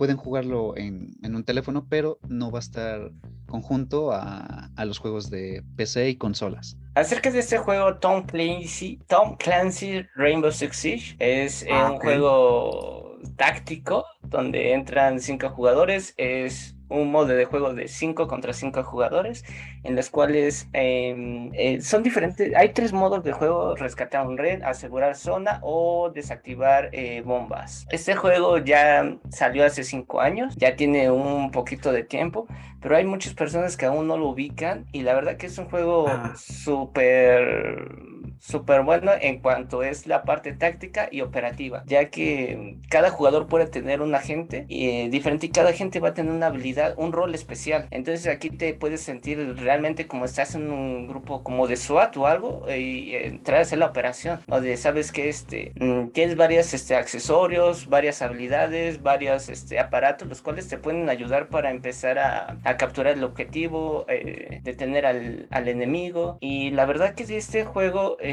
pueden 0.00 0.16
jugarlo 0.16 0.78
en, 0.78 1.14
un 1.22 1.44
teléfono, 1.44 1.86
pero 1.86 2.18
no 2.26 2.50
va 2.50 2.60
a 2.60 2.62
estar 2.62 3.12
conjunto 3.46 4.12
a, 4.12 4.70
los 4.86 4.98
juegos 4.98 5.28
de 5.28 5.62
PC 5.76 6.08
y 6.08 6.16
consolas. 6.16 6.78
Acerca 6.94 7.30
de 7.30 7.40
este 7.40 7.58
juego, 7.58 7.98
Tom 7.98 8.24
Clancy, 8.24 8.98
Tom 9.08 9.36
Clancy 9.36 10.06
Rainbow 10.16 10.50
Six 10.50 10.74
Siege 10.74 11.16
es 11.18 11.64
eh, 11.64 11.68
ah, 11.70 11.90
un 11.92 11.98
juego 11.98 13.18
táctico 13.36 14.06
donde 14.22 14.72
entran 14.72 15.20
cinco 15.20 15.50
jugadores. 15.50 16.14
Es 16.16 16.74
un 16.90 17.10
modo 17.10 17.28
de 17.28 17.44
juego 17.44 17.72
de 17.72 17.88
5 17.88 18.28
contra 18.28 18.52
5 18.52 18.82
jugadores, 18.82 19.44
en 19.84 19.96
los 19.96 20.10
cuales 20.10 20.68
em, 20.72 21.50
eh, 21.54 21.80
son 21.80 22.02
diferentes. 22.02 22.54
Hay 22.54 22.70
tres 22.70 22.92
modos 22.92 23.24
de 23.24 23.32
juego: 23.32 23.74
rescatar 23.76 24.26
un 24.26 24.36
red, 24.36 24.62
asegurar 24.62 25.16
zona 25.16 25.60
o 25.62 26.10
desactivar 26.10 26.90
eh, 26.92 27.22
bombas. 27.24 27.86
Este 27.90 28.14
juego 28.14 28.58
ya 28.58 29.16
salió 29.30 29.64
hace 29.64 29.84
5 29.84 30.20
años, 30.20 30.56
ya 30.56 30.76
tiene 30.76 31.10
un 31.10 31.50
poquito 31.50 31.92
de 31.92 32.04
tiempo, 32.04 32.46
pero 32.80 32.96
hay 32.96 33.04
muchas 33.04 33.34
personas 33.34 33.76
que 33.76 33.86
aún 33.86 34.06
no 34.06 34.16
lo 34.16 34.28
ubican 34.28 34.86
y 34.92 35.02
la 35.02 35.14
verdad 35.14 35.36
que 35.36 35.46
es 35.46 35.58
un 35.58 35.66
juego 35.66 36.08
ah. 36.08 36.34
súper 36.36 38.19
súper 38.40 38.82
bueno 38.82 39.12
en 39.20 39.40
cuanto 39.40 39.82
es 39.82 40.06
la 40.06 40.22
parte 40.24 40.52
táctica 40.52 41.08
y 41.12 41.20
operativa, 41.20 41.84
ya 41.86 42.10
que 42.10 42.78
cada 42.88 43.10
jugador 43.10 43.46
puede 43.46 43.66
tener 43.66 44.00
un 44.00 44.14
agente 44.14 44.66
eh, 44.68 45.08
diferente 45.10 45.46
y 45.46 45.50
cada 45.50 45.70
agente 45.70 46.00
va 46.00 46.08
a 46.08 46.14
tener 46.14 46.32
una 46.32 46.46
habilidad, 46.46 46.94
un 46.96 47.12
rol 47.12 47.34
especial. 47.34 47.86
Entonces 47.90 48.26
aquí 48.26 48.50
te 48.50 48.74
puedes 48.74 49.00
sentir 49.02 49.56
realmente 49.58 50.06
como 50.06 50.24
estás 50.24 50.54
en 50.54 50.70
un 50.70 51.06
grupo 51.06 51.42
como 51.42 51.66
de 51.68 51.76
SWAT 51.76 52.16
o 52.16 52.26
algo 52.26 52.66
y 52.70 53.14
entrar 53.14 53.58
a 53.58 53.62
hacer 53.62 53.78
la 53.78 53.86
operación, 53.86 54.40
donde 54.46 54.76
sabes 54.76 55.12
que 55.12 55.28
este, 55.28 55.72
mm, 55.78 56.08
tienes 56.08 56.36
varios 56.36 56.72
este, 56.74 56.96
accesorios, 56.96 57.88
varias 57.88 58.22
habilidades, 58.22 59.02
varios 59.02 59.48
este, 59.48 59.78
aparatos, 59.78 60.28
los 60.28 60.42
cuales 60.42 60.68
te 60.68 60.78
pueden 60.78 61.08
ayudar 61.08 61.48
para 61.48 61.70
empezar 61.70 62.18
a, 62.18 62.56
a 62.64 62.76
capturar 62.76 63.14
el 63.14 63.24
objetivo, 63.24 64.06
eh, 64.08 64.60
detener 64.62 65.06
al, 65.06 65.46
al, 65.50 65.68
enemigo. 65.68 66.38
Y 66.40 66.70
la 66.70 66.86
verdad 66.86 67.14
que 67.14 67.24
este 67.36 67.64
juego 67.64 68.16
eh, 68.20 68.29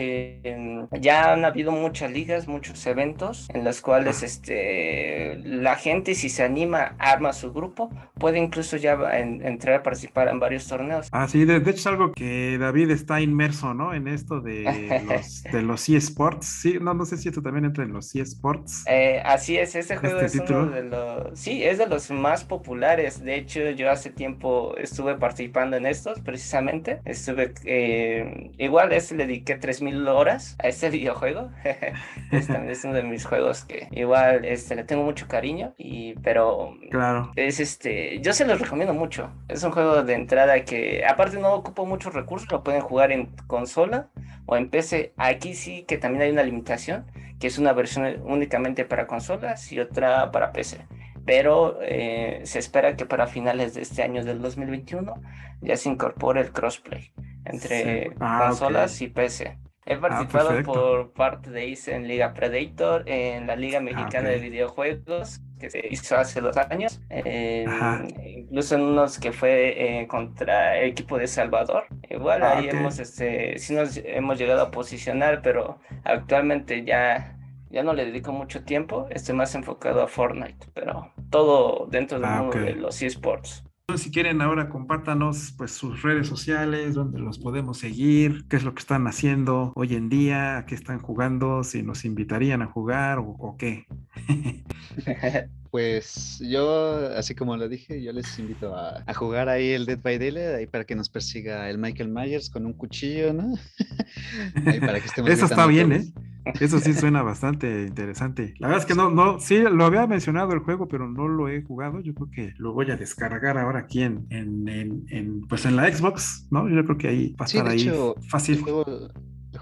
ya 1.01 1.33
han 1.33 1.45
habido 1.45 1.71
muchas 1.71 2.12
ligas, 2.12 2.47
muchos 2.47 2.86
eventos 2.86 3.47
en 3.53 3.63
los 3.63 3.81
cuales 3.81 4.23
este, 4.23 5.38
la 5.43 5.75
gente 5.75 6.15
si 6.15 6.29
se 6.29 6.43
anima, 6.43 6.95
arma 6.97 7.33
su 7.33 7.53
grupo, 7.53 7.89
puede 8.15 8.39
incluso 8.39 8.77
ya 8.77 8.97
entrar 9.19 9.75
a 9.75 9.83
participar 9.83 10.27
en 10.29 10.39
varios 10.39 10.67
torneos. 10.67 11.07
Ah, 11.12 11.27
sí, 11.27 11.45
de, 11.45 11.57
hecho 11.57 11.69
es 11.69 11.88
algo 11.88 12.12
que 12.13 12.57
David 12.57 12.91
está 12.91 13.21
inmerso, 13.21 13.73
¿no? 13.73 13.93
En 13.93 14.07
esto 14.07 14.41
de 14.41 14.63
los, 15.07 15.43
de 15.43 15.62
los 15.62 15.89
eSports. 15.89 16.45
Sí, 16.45 16.77
no, 16.81 16.93
no 16.93 17.05
sé 17.05 17.17
si 17.17 17.29
esto 17.29 17.41
también 17.41 17.65
entra 17.65 17.83
en 17.83 17.93
los 17.93 18.15
eSports. 18.15 18.86
Eh, 18.88 19.21
así 19.25 19.57
es, 19.57 19.75
este 19.75 19.97
juego 19.97 20.19
es 20.19 20.36
uno 20.36 20.67
de 20.67 20.83
los... 20.83 21.39
Sí, 21.39 21.63
es 21.63 21.77
de 21.77 21.88
los 21.88 22.10
más 22.12 22.43
populares. 22.43 23.23
De 23.23 23.36
hecho, 23.36 23.69
yo 23.71 23.91
hace 23.91 24.10
tiempo 24.10 24.75
estuve 24.77 25.15
participando 25.15 25.77
en 25.77 25.86
estos, 25.86 26.19
precisamente. 26.19 27.01
Estuve... 27.05 27.53
Eh, 27.65 28.51
igual, 28.57 28.91
este 28.93 29.15
le 29.15 29.27
dediqué 29.27 29.55
3 29.55 29.81
mil 29.88 30.08
horas 30.08 30.56
a 30.60 30.67
este 30.67 30.89
videojuego. 30.97 31.50
este 32.32 32.71
es 32.71 32.84
uno 32.84 32.93
de 32.93 33.04
mis 33.04 33.26
juegos 33.26 33.63
que 33.65 33.88
igual 33.91 34.45
este, 34.45 34.76
le 34.76 34.84
tengo 34.84 35.04
mucho 35.04 35.28
cariño, 35.28 35.73
y, 35.78 36.13
pero 36.15 36.76
claro. 36.91 37.32
es 37.36 37.60
este, 37.60 38.19
yo 38.21 38.34
se 38.34 38.45
los 38.45 38.60
recomiendo 38.60 38.93
mucho. 38.93 39.32
Es 39.47 39.63
un 39.63 39.71
juego 39.71 40.04
de 40.04 40.13
entrada 40.13 40.63
que 40.63 41.04
aparte 41.06 41.38
no 41.39 41.54
ocupa 41.54 41.84
muchos 41.84 42.13
recursos, 42.13 42.52
lo 42.52 42.63
pueden 42.63 42.82
jugar 42.82 43.12
en 43.12 43.28
consola 43.47 44.10
o 44.45 44.58
en 44.58 44.69
PC. 44.69 45.13
Aquí 45.17 45.54
sí 45.54 45.84
que 45.88 45.97
también 45.97 46.23
hay 46.23 46.32
una 46.32 46.43
limitación, 46.43 47.06
que 47.39 47.47
es 47.47 47.58
una 47.58 47.73
versión 47.73 48.21
únicamente 48.26 48.86
para 48.86 49.08
consolas 49.08 49.71
y 49.71 49.80
otra 49.80 50.32
para 50.32 50.52
PC 50.52 50.86
pero 51.28 51.78
eh, 51.82 52.39
se 52.45 52.58
espera 52.58 52.95
que 52.95 53.06
para 53.06 53.28
finales 53.28 53.73
de 53.73 53.82
este 53.82 54.02
año 54.02 54.23
del 54.23 54.41
2021 54.41 55.13
ya 55.60 55.76
se 55.76 55.89
incorpore 55.89 56.39
el 56.39 56.54
crossplay 56.54 57.12
entre 57.43 58.12
ah, 58.21 58.45
consolas 58.47 59.02
y 59.02 59.08
PC. 59.08 59.58
He 59.88 59.93
ah, 59.93 60.02
participado 60.02 60.62
por 60.63 61.12
parte 61.13 61.50
de 61.50 61.65
ICE 61.67 61.95
en 61.95 62.10
Liga 62.10 62.34
Predator, 62.34 63.04
en 63.08 63.47
la 63.47 63.56
Liga 63.56 63.78
ah, 63.78 63.82
Mexicana 63.82 64.28
de 64.30 64.39
Videojuegos, 64.39 65.39
que 65.60 65.69
se 65.69 65.88
hizo 65.89 66.17
hace 66.17 66.41
dos 66.41 66.58
años, 66.58 67.00
incluso 67.10 68.76
en 68.76 68.82
unos 68.82 69.17
que 69.17 69.32
fue 69.32 70.02
eh, 70.02 70.08
contra 70.08 70.78
el 70.78 70.89
equipo 70.89 71.17
de 71.17 71.28
Salvador. 71.28 71.86
Igual 72.10 72.43
ah, 72.43 72.58
ahí 72.58 72.67
hemos, 72.67 73.00
este, 73.00 73.58
sí 73.60 73.73
nos 73.73 73.95
hemos 74.04 74.38
llegado 74.38 74.62
a 74.62 74.71
posicionar, 74.71 75.41
pero 75.41 75.80
actualmente 76.04 76.84
ya, 76.84 77.38
ya 77.69 77.82
no 77.82 77.93
le 77.93 78.06
dedico 78.06 78.34
mucho 78.34 78.65
tiempo, 78.65 79.08
estoy 79.10 79.36
más 79.36 79.56
enfocado 79.56 80.04
a 80.04 80.08
Fortnite, 80.10 80.67
pero 80.73 81.13
todo 81.30 81.88
dentro 81.89 82.19
del 82.19 82.30
mundo 82.30 82.60
de 82.60 82.73
los 82.73 83.02
esports. 83.02 83.63
Si 83.95 84.12
quieren 84.12 84.41
ahora 84.41 84.67
compártanos 84.67 85.54
pues 85.58 85.71
sus 85.71 86.02
redes 86.02 86.28
sociales, 86.28 86.93
donde 86.93 87.19
los 87.19 87.39
podemos 87.39 87.78
seguir, 87.78 88.45
qué 88.50 88.58
es 88.58 88.65
lo 88.65 88.73
que 88.73 88.82
están 88.82 89.08
haciendo 89.08 89.71
hoy 89.76 89.95
en 89.95 90.10
día, 90.10 90.65
qué 90.67 90.76
están 90.76 91.00
jugando, 91.00 91.63
si 91.63 91.84
nos 91.84 92.04
invitarían 92.04 92.62
a 92.62 92.65
jugar 92.65 93.19
o, 93.19 93.56
qué. 93.58 93.86
Pues 95.71 96.39
yo, 96.39 97.10
así 97.15 97.36
como 97.36 97.58
lo 97.58 97.67
dije, 97.67 98.01
yo 98.01 98.12
les 98.12 98.38
invito 98.39 98.75
a, 98.75 99.03
jugar 99.13 99.49
ahí 99.49 99.71
el 99.71 99.86
Dead 99.86 99.99
by 100.01 100.17
Daylight, 100.17 100.56
ahí 100.56 100.67
para 100.67 100.86
que 100.86 100.95
nos 100.95 101.10
persiga 101.10 101.69
el 101.69 101.77
Michael 101.77 102.10
Myers 102.10 102.49
con 102.49 102.65
un 102.65 102.73
cuchillo, 102.73 103.34
¿no? 103.34 103.53
para 104.82 104.99
que 104.99 105.08
estemos 105.08 105.32
Eso 105.32 105.45
está 105.45 105.65
bien, 105.67 105.91
¿eh? 105.91 106.13
Eso 106.60 106.80
sí 106.80 106.93
suena 106.93 107.21
bastante 107.23 107.84
interesante. 107.84 108.53
La 108.60 108.67
verdad 108.67 108.84
es 108.84 108.88
que 108.88 108.95
no, 108.95 109.10
no, 109.10 109.39
sí, 109.39 109.60
lo 109.60 109.86
había 109.86 110.08
mencionado 110.08 110.53
el 110.53 110.60
juego, 110.60 110.88
pero 110.88 111.10
no 111.10 111.27
lo 111.27 111.49
he 111.49 111.62
jugado. 111.62 111.99
Yo 111.99 112.13
creo 112.13 112.30
que 112.32 112.53
lo 112.58 112.73
voy 112.73 112.89
a 112.91 112.95
descargar 112.95 113.58
ahora 113.58 113.80
aquí 113.80 114.01
en, 114.01 114.25
en, 114.30 115.41
pues 115.47 115.65
en 115.65 115.75
la 115.75 115.91
Xbox, 115.91 116.47
¿no? 116.51 116.69
Yo 116.69 116.84
creo 116.86 116.97
que 116.97 117.08
ahí 117.08 117.36
va 117.39 117.45
a 117.45 117.47
estar 117.47 117.67
ahí 117.67 117.91
fácil. 118.30 118.58
El 118.58 118.63
juego 118.63 118.86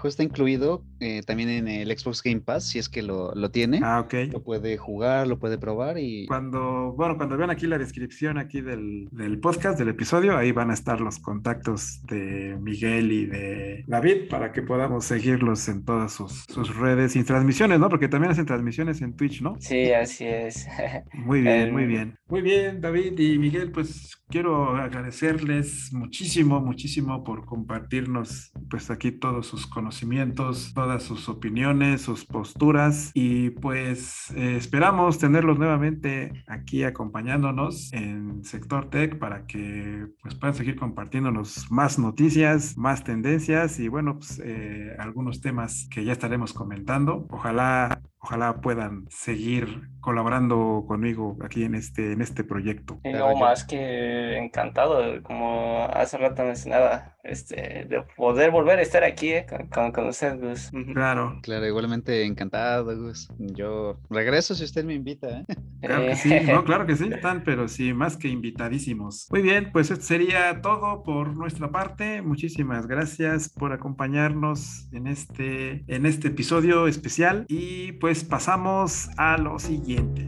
está 0.04 0.22
incluido 0.22 0.84
eh, 1.00 1.22
también 1.26 1.48
en 1.48 1.68
el 1.68 1.96
Xbox 1.96 2.22
Game 2.22 2.40
Pass, 2.40 2.68
si 2.68 2.78
es 2.78 2.88
que 2.88 3.02
lo, 3.02 3.34
lo, 3.34 3.50
tiene. 3.50 3.80
Ah, 3.82 4.00
ok. 4.00 4.14
Lo 4.32 4.42
puede 4.42 4.76
jugar, 4.76 5.26
lo 5.26 5.38
puede 5.38 5.58
probar 5.58 5.98
y... 5.98 6.26
Cuando, 6.26 6.92
bueno, 6.96 7.16
cuando 7.16 7.36
vean 7.36 7.50
aquí 7.50 7.66
la 7.66 7.78
descripción 7.78 8.38
aquí 8.38 8.60
del, 8.60 9.08
del 9.12 9.38
podcast, 9.38 9.78
del 9.78 9.88
episodio, 9.88 10.36
ahí 10.36 10.52
van 10.52 10.70
a 10.70 10.74
estar 10.74 11.00
los 11.00 11.18
contactos 11.18 12.00
de 12.06 12.56
Miguel 12.60 13.12
y 13.12 13.26
de 13.26 13.84
David 13.86 14.28
para 14.28 14.52
que 14.52 14.62
podamos 14.62 15.04
seguirlos 15.04 15.68
en 15.68 15.84
todas 15.84 16.12
sus, 16.12 16.44
sus 16.48 16.76
redes 16.76 17.16
y 17.16 17.24
transmisiones, 17.24 17.78
¿no? 17.78 17.88
Porque 17.88 18.08
también 18.08 18.32
hacen 18.32 18.46
transmisiones 18.46 19.00
en 19.02 19.14
Twitch, 19.14 19.42
¿no? 19.42 19.56
Sí, 19.60 19.92
así 19.92 20.24
es. 20.26 20.66
Muy 21.14 21.42
bien, 21.42 21.72
muy 21.72 21.86
bien. 21.86 22.16
Muy 22.28 22.42
bien, 22.42 22.80
David 22.80 23.18
y 23.18 23.38
Miguel, 23.38 23.70
pues 23.70 24.16
quiero 24.28 24.76
agradecerles 24.76 25.92
muchísimo, 25.92 26.60
muchísimo 26.60 27.24
por 27.24 27.44
compartirnos 27.44 28.52
pues 28.70 28.90
aquí 28.90 29.12
todos 29.12 29.46
sus 29.46 29.66
conocimientos, 29.66 30.72
todas 30.74 31.02
sus 31.02 31.28
opiniones, 31.28 32.02
sus 32.02 32.24
posturas 32.24 33.10
y 33.14 33.50
pues 33.50 34.30
eh, 34.36 34.56
esperamos 34.56 35.18
tenerlos 35.18 35.58
nuevamente 35.58 36.44
aquí 36.46 36.82
acompañándonos 36.82 37.92
en 37.92 38.44
Sector 38.44 38.90
Tech 38.90 39.18
para 39.18 39.46
que 39.46 40.06
pues 40.22 40.34
puedan 40.34 40.54
seguir 40.54 40.76
compartiéndonos 40.76 41.70
más 41.70 41.98
noticias, 41.98 42.76
más 42.76 43.04
tendencias 43.04 43.78
y 43.78 43.88
bueno, 43.88 44.18
pues 44.18 44.40
eh, 44.44 44.94
algunos 44.98 45.40
temas 45.40 45.88
que 45.90 46.04
ya 46.04 46.12
estaremos 46.12 46.52
comentando. 46.52 47.26
Ojalá 47.30 48.02
ojalá 48.26 48.60
puedan 48.60 49.06
seguir 49.08 49.88
colaborando 50.00 50.84
conmigo 50.86 51.36
aquí 51.44 51.64
en 51.64 51.74
este, 51.76 52.12
en 52.12 52.22
este 52.22 52.42
proyecto. 52.42 53.00
no, 53.04 53.36
más 53.36 53.64
que 53.64 54.36
encantado, 54.36 55.22
como 55.22 55.84
hace 55.92 56.18
rato 56.18 56.42
mencionaba, 56.44 57.16
este, 57.22 57.86
de 57.88 58.04
poder 58.16 58.50
volver 58.52 58.78
a 58.78 58.82
estar 58.82 59.02
aquí 59.02 59.30
eh, 59.30 59.46
con, 59.72 59.90
con, 59.90 60.06
usted, 60.06 60.38
Gus. 60.40 60.70
Claro. 60.92 61.40
Claro, 61.42 61.66
igualmente 61.66 62.24
encantado, 62.24 62.96
Gus. 62.96 63.28
Yo 63.38 63.98
regreso 64.10 64.54
si 64.54 64.64
usted 64.64 64.84
me 64.84 64.94
invita. 64.94 65.40
¿eh? 65.40 65.44
Claro 65.80 66.06
que 66.06 66.16
sí, 66.16 66.34
no, 66.46 66.64
claro 66.64 66.86
que 66.86 66.96
sí, 66.96 67.08
están, 67.12 67.42
pero 67.42 67.66
sí, 67.66 67.92
más 67.92 68.16
que 68.16 68.28
invitadísimos. 68.28 69.26
Muy 69.30 69.42
bien, 69.42 69.70
pues 69.72 69.90
esto 69.90 70.04
sería 70.04 70.60
todo 70.62 71.02
por 71.02 71.36
nuestra 71.36 71.70
parte. 71.72 72.22
Muchísimas 72.22 72.86
gracias 72.86 73.48
por 73.48 73.72
acompañarnos 73.72 74.88
en 74.92 75.08
este, 75.08 75.84
en 75.88 76.06
este 76.06 76.28
episodio 76.28 76.86
especial 76.86 77.44
y 77.48 77.92
pues 77.92 78.15
pasamos 78.24 79.08
a 79.16 79.36
lo 79.38 79.58
siguiente. 79.58 80.26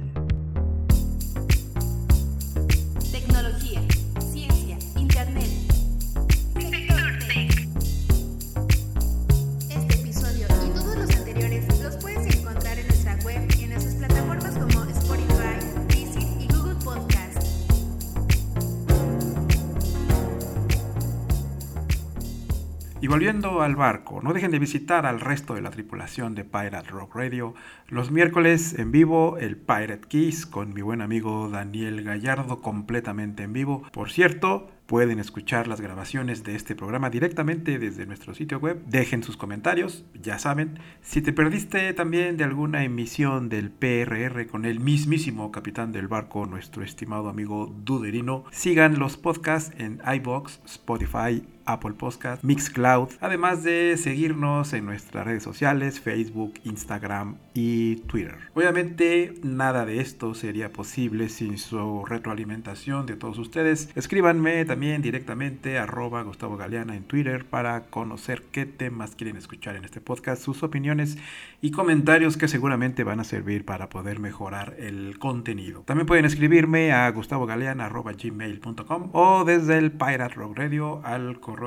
Y 23.01 23.07
volviendo 23.07 23.63
al 23.63 23.77
barco, 23.77 24.21
no 24.23 24.33
dejen 24.33 24.51
de 24.51 24.59
visitar 24.59 25.07
al 25.07 25.21
resto 25.21 25.55
de 25.55 25.63
la 25.63 25.71
tripulación 25.71 26.35
de 26.35 26.43
Pirate 26.43 26.91
Rock 26.91 27.15
Radio 27.15 27.55
los 27.87 28.11
miércoles 28.11 28.77
en 28.77 28.91
vivo 28.91 29.39
el 29.39 29.57
Pirate 29.57 30.09
Keys 30.09 30.47
con 30.47 30.75
mi 30.75 30.83
buen 30.83 31.01
amigo 31.01 31.49
Daniel 31.49 32.03
Gallardo 32.03 32.61
completamente 32.61 33.45
en 33.45 33.53
vivo. 33.53 33.85
Por 33.93 34.11
cierto, 34.11 34.69
pueden 34.87 35.21
escuchar 35.21 35.69
las 35.69 35.81
grabaciones 35.81 36.43
de 36.43 36.57
este 36.57 36.75
programa 36.75 37.09
directamente 37.09 37.79
desde 37.79 38.05
nuestro 38.05 38.35
sitio 38.35 38.59
web. 38.59 38.83
Dejen 38.87 39.23
sus 39.23 39.37
comentarios, 39.37 40.05
ya 40.21 40.41
saben. 40.41 40.81
Si 41.01 41.23
te 41.23 41.33
perdiste 41.33 41.93
también 41.93 42.37
de 42.37 42.45
alguna 42.45 42.83
emisión 42.83 43.49
del 43.49 43.71
PRR 43.71 44.49
con 44.49 44.65
el 44.65 44.81
mismísimo 44.81 45.53
capitán 45.53 45.93
del 45.93 46.09
barco, 46.09 46.47
nuestro 46.47 46.83
estimado 46.83 47.29
amigo 47.29 47.73
Duderino, 47.85 48.45
sigan 48.51 48.99
los 48.99 49.17
podcasts 49.17 49.73
en 49.79 50.01
iBox, 50.05 50.61
Spotify, 50.65 51.45
Apple 51.69 51.93
Podcast, 51.93 52.43
Mixcloud, 52.43 53.11
además 53.21 53.63
de 53.63 53.97
seguirnos 53.99 54.73
en 54.73 54.87
nuestras 54.87 55.27
redes 55.27 55.43
sociales, 55.43 56.01
Facebook, 56.01 56.55
Instagram 56.65 57.37
y 57.53 57.97
Twitter. 58.07 58.37
Obviamente 58.55 59.35
nada 59.43 59.85
de 59.85 60.01
esto 60.01 60.35
sería 60.35 60.73
posible 60.73 61.29
sin 61.29 61.59
su 61.59 62.07
retroalimentación 62.07 63.05
de 63.05 63.17
todos 63.17 63.37
ustedes. 63.39 63.91
Escríbanme 63.95 64.65
también 64.65 65.03
directamente 65.03 65.79
arroba 65.79 66.23
Gustavo 66.23 66.57
Galeana 66.57 66.97
en 66.97 67.05
Twitter 67.05 67.45
para 67.45 67.83
conocer 67.87 68.45
qué 68.51 68.65
temas 68.65 69.15
quieren 69.15 69.37
escuchar 69.37 69.77
en 69.77 69.85
este 69.85 70.01
podcast, 70.01 70.43
sus 70.43 70.63
opiniones 70.63 71.19
y 71.61 71.71
comentarios 71.71 72.39
que 72.39 72.49
seguramente 72.49 73.05
van 73.05 73.21
a 73.21 73.25
servir 73.25 73.67
para 73.67 73.91
poder 73.91 74.21
mejorar 74.21 74.75
el 74.79 75.19
contenido. 75.19 75.83
También 75.83 76.07
pueden 76.07 76.25
escribirme 76.25 76.93
a 76.93 77.11
gustavogaleana.gmail.com 77.11 79.11
o 79.13 79.45
desde 79.45 79.77
el 79.77 79.93
Pirate 79.93 80.35
Rock 80.35 80.57
Radio 80.57 81.03
al 81.05 81.41
correo 81.41 81.58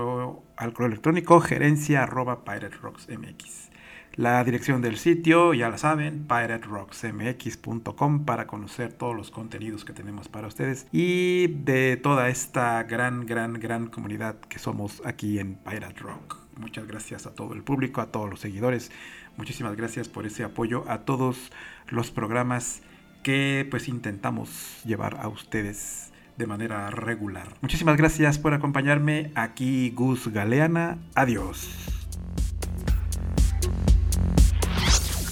al 0.57 0.73
correo 0.73 0.87
electrónico 0.87 1.39
gerencia 1.41 2.03
arroba 2.03 2.43
MX. 2.45 3.71
La 4.15 4.43
dirección 4.43 4.81
del 4.81 4.97
sitio, 4.97 5.53
ya 5.53 5.69
la 5.69 5.77
saben, 5.77 6.27
piraterocksmx.com 6.27 8.25
para 8.25 8.45
conocer 8.45 8.91
todos 8.91 9.15
los 9.15 9.31
contenidos 9.31 9.85
que 9.85 9.93
tenemos 9.93 10.27
para 10.27 10.47
ustedes 10.47 10.85
y 10.91 11.47
de 11.47 11.95
toda 11.97 12.27
esta 12.27 12.83
gran, 12.83 13.25
gran, 13.25 13.53
gran 13.53 13.87
comunidad 13.87 14.35
que 14.41 14.59
somos 14.59 15.01
aquí 15.05 15.39
en 15.39 15.55
Pirate 15.55 15.99
Rock. 16.01 16.37
Muchas 16.57 16.87
gracias 16.87 17.25
a 17.25 17.33
todo 17.33 17.53
el 17.53 17.63
público, 17.63 18.01
a 18.01 18.11
todos 18.11 18.29
los 18.29 18.41
seguidores. 18.41 18.91
Muchísimas 19.37 19.77
gracias 19.77 20.09
por 20.09 20.25
ese 20.25 20.43
apoyo 20.43 20.83
a 20.87 20.99
todos 21.05 21.51
los 21.87 22.11
programas 22.11 22.81
que 23.23 23.65
pues 23.71 23.87
intentamos 23.87 24.81
llevar 24.83 25.17
a 25.21 25.29
ustedes 25.29 26.10
de 26.37 26.47
manera 26.47 26.89
regular. 26.89 27.47
Muchísimas 27.61 27.97
gracias 27.97 28.37
por 28.39 28.53
acompañarme 28.53 29.31
aquí 29.35 29.91
Gus 29.91 30.27
Galeana. 30.27 30.97
Adiós. 31.15 31.69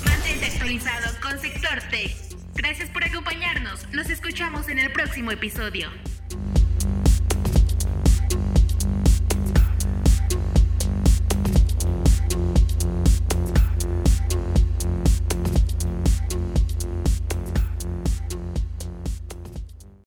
Mantente 0.05 0.45
actualizado 0.45 1.19
con 1.21 1.39
Sector 1.39 1.81
Tech. 1.89 2.15
Gracias 2.55 2.89
por 2.89 3.03
acompañarnos. 3.03 3.87
Nos 3.93 4.09
escuchamos 4.09 4.67
en 4.69 4.79
el 4.79 4.91
próximo 4.91 5.31
episodio. 5.31 5.89